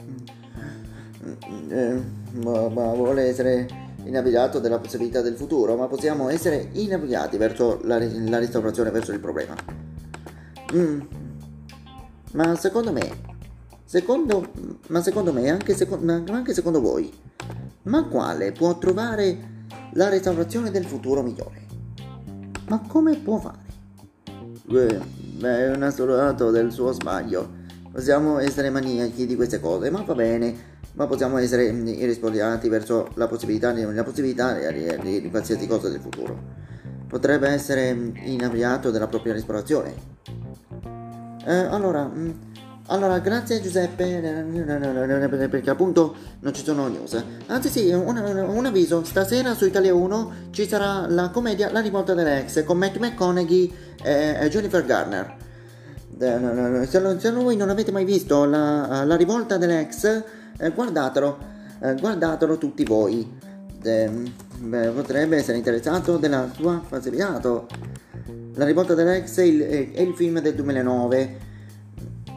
Mm, 1.25 1.71
eh, 1.71 2.03
ma, 2.43 2.69
ma, 2.69 2.93
vuole 2.93 3.23
essere 3.23 3.67
inabitato 4.03 4.59
della 4.59 4.77
possibilità 4.77 5.21
del 5.21 5.35
futuro, 5.35 5.75
ma 5.75 5.87
possiamo 5.87 6.29
essere 6.29 6.69
inabitati 6.73 7.37
verso 7.37 7.79
la, 7.85 7.97
la 7.97 8.37
restaurazione, 8.37 8.91
verso 8.91 9.11
il 9.11 9.19
problema. 9.19 9.55
Mm. 10.75 10.99
Ma 12.33 12.55
secondo 12.55 12.91
me, 12.91 13.09
secondo, 13.83 14.51
ma 14.89 15.01
secondo 15.01 15.33
me, 15.33 15.49
anche, 15.49 15.75
seco- 15.75 15.97
ma 15.99 16.23
anche 16.27 16.53
secondo 16.53 16.79
voi, 16.79 17.11
ma 17.83 18.05
quale 18.05 18.51
può 18.51 18.77
trovare 18.77 19.48
la 19.93 20.09
restaurazione 20.09 20.71
del 20.71 20.85
futuro 20.85 21.21
migliore? 21.21 21.65
Ma 22.67 22.81
come 22.87 23.15
può 23.15 23.39
fare? 23.39 23.67
Beh, 24.65 24.99
è 25.39 25.75
un 25.75 25.81
assoluto 25.81 26.51
del 26.51 26.71
suo 26.71 26.91
sbaglio. 26.91 27.57
Possiamo 27.91 28.37
essere 28.37 28.69
maniaci 28.69 29.25
di 29.25 29.35
queste 29.35 29.59
cose, 29.59 29.89
ma 29.89 30.03
va 30.03 30.13
bene. 30.13 30.77
Ma 30.93 31.07
possiamo 31.07 31.37
essere 31.37 31.65
irrispondenti 31.65 32.69
verso 32.69 33.09
la 33.15 33.27
possibilità, 33.27 33.73
la 33.73 34.03
possibilità 34.03 34.53
di, 34.71 35.21
di, 35.21 35.29
qualsiasi 35.29 35.65
cosa 35.65 35.89
del 35.89 35.99
futuro. 35.99 36.37
Potrebbe 37.07 37.47
essere 37.47 37.89
inavviato 38.25 38.91
della 38.91 39.07
propria 39.07 39.33
restaurazione. 39.33 39.93
Eh, 41.45 41.53
allora, 41.53 42.05
mm, 42.05 42.31
allora, 42.91 43.19
grazie 43.19 43.61
Giuseppe, 43.61 44.19
perché 45.47 45.69
appunto 45.69 46.15
non 46.39 46.53
ci 46.53 46.63
sono 46.63 46.87
news. 46.87 47.23
Anzi 47.45 47.69
sì, 47.69 47.91
un, 47.91 48.17
un, 48.17 48.65
avviso, 48.65 49.03
stasera 49.03 49.53
su 49.53 49.65
Italia 49.65 49.93
1 49.93 50.31
ci 50.49 50.67
sarà 50.67 51.05
la 51.07 51.29
commedia 51.29 51.71
La 51.71 51.81
rivolta 51.81 52.15
dell'ex 52.15 52.63
con 52.63 52.79
Matt 52.79 52.97
McConaughey 52.97 53.71
e 54.01 54.47
Jennifer 54.49 54.83
Garner. 54.83 55.35
Se, 56.17 57.15
se 57.19 57.31
voi 57.31 57.55
non 57.55 57.69
avete 57.69 57.91
mai 57.91 58.05
visto 58.05 58.45
la, 58.45 59.03
la 59.03 59.15
rivolta 59.15 59.57
dell'ex, 59.57 60.23
eh, 60.57 60.71
guardatelo, 60.71 61.37
eh, 61.81 61.93
guardatelo 61.93 62.57
tutti 62.57 62.83
voi. 62.85 63.37
Beh, 63.81 64.89
potrebbe 64.95 65.37
essere 65.37 65.57
interessato 65.57 66.17
della 66.17 66.49
sua 66.51 66.81
falsificato. 66.83 67.67
La 68.55 68.65
rivolta 68.65 68.95
dell'ex 68.95 69.37
è 69.37 69.43
il, 69.43 69.61
è 69.93 70.01
il 70.01 70.15
film 70.15 70.39
del 70.39 70.55
2009 70.55 71.47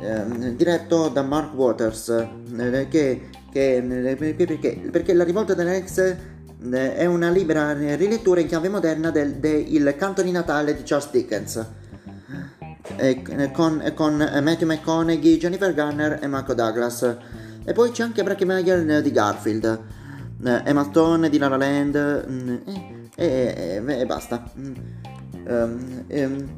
eh, 0.02 0.56
diretto 0.56 1.08
da 1.08 1.22
Mark 1.22 1.54
Waters, 1.54 2.08
eh, 2.08 2.88
che, 2.88 3.28
che, 3.52 3.76
eh, 3.76 4.16
perché, 4.34 4.88
perché 4.90 5.14
La 5.14 5.22
rivolta 5.22 5.54
dell'ex 5.54 5.98
eh, 5.98 6.96
è 6.96 7.06
una 7.06 7.30
libera 7.30 7.72
rilettura 7.72 8.40
in 8.40 8.48
chiave 8.48 8.68
moderna 8.68 9.10
del, 9.10 9.34
del 9.34 9.94
canto 9.96 10.22
di 10.22 10.32
Natale 10.32 10.74
di 10.74 10.82
Charles 10.82 11.10
Dickens. 11.10 11.66
Con, 13.52 13.92
con, 13.94 14.16
Matthew 14.16 14.66
McConaughey, 14.66 15.38
Jennifer 15.38 15.72
Garner 15.72 16.18
e 16.20 16.26
Marco 16.26 16.52
Douglas. 16.52 17.16
E 17.64 17.72
poi 17.72 17.92
c'è 17.92 18.02
anche 18.02 18.24
Bracky 18.24 18.44
Meyer 18.44 19.00
di 19.00 19.10
Garfield, 19.12 19.80
Emma 20.42 20.82
Stone 20.82 21.30
di 21.30 21.38
La 21.38 21.46
La 21.46 21.56
Land 21.56 22.26
mm, 22.28 22.56
e, 23.14 23.80
e, 23.86 24.00
e 24.00 24.06
basta. 24.06 24.50
Um, 24.54 26.04
um, 26.08 26.48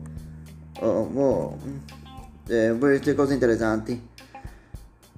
oh, 0.81 1.11
oh 1.15 1.59
eh, 2.49 2.77
queste 2.79 3.15
cose 3.15 3.35
interessanti. 3.35 4.13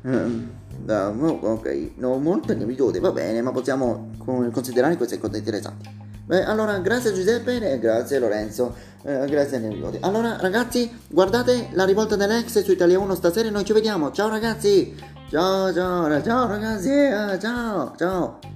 Um, 0.03 0.51
ok, 0.87 1.91
no, 1.97 2.19
molte 2.19 2.53
episodi, 2.53 3.01
va 3.01 3.11
bene, 3.11 3.43
ma 3.43 3.51
possiamo 3.51 4.11
considerare 4.53 4.97
queste 4.97 5.19
cose 5.19 5.39
interessanti. 5.39 6.05
Beh, 6.27 6.45
allora, 6.45 6.79
grazie 6.79 7.12
Giuseppe 7.12 7.73
e 7.73 7.79
grazie 7.79 8.19
Lorenzo, 8.19 8.75
eh, 9.03 9.27
grazie 9.29 9.59
Nevigoti. 9.59 9.99
Allora, 10.01 10.37
ragazzi, 10.41 10.91
guardate 11.09 11.69
la 11.73 11.85
rivolta 11.85 12.17
dell'ex 12.17 12.62
su 12.62 12.73
Italia 12.73 12.99
1 12.99 13.15
stasera 13.15 13.49
noi 13.51 13.65
ci 13.65 13.73
vediamo. 13.73 14.11
Ciao 14.11 14.29
ragazzi! 14.29 14.95
Ciao, 15.29 15.73
ciao, 15.73 16.23
ciao 16.23 16.47
ragazzi, 16.47 16.91
eh, 16.91 17.39
ciao, 17.41 17.95
ciao. 17.97 18.56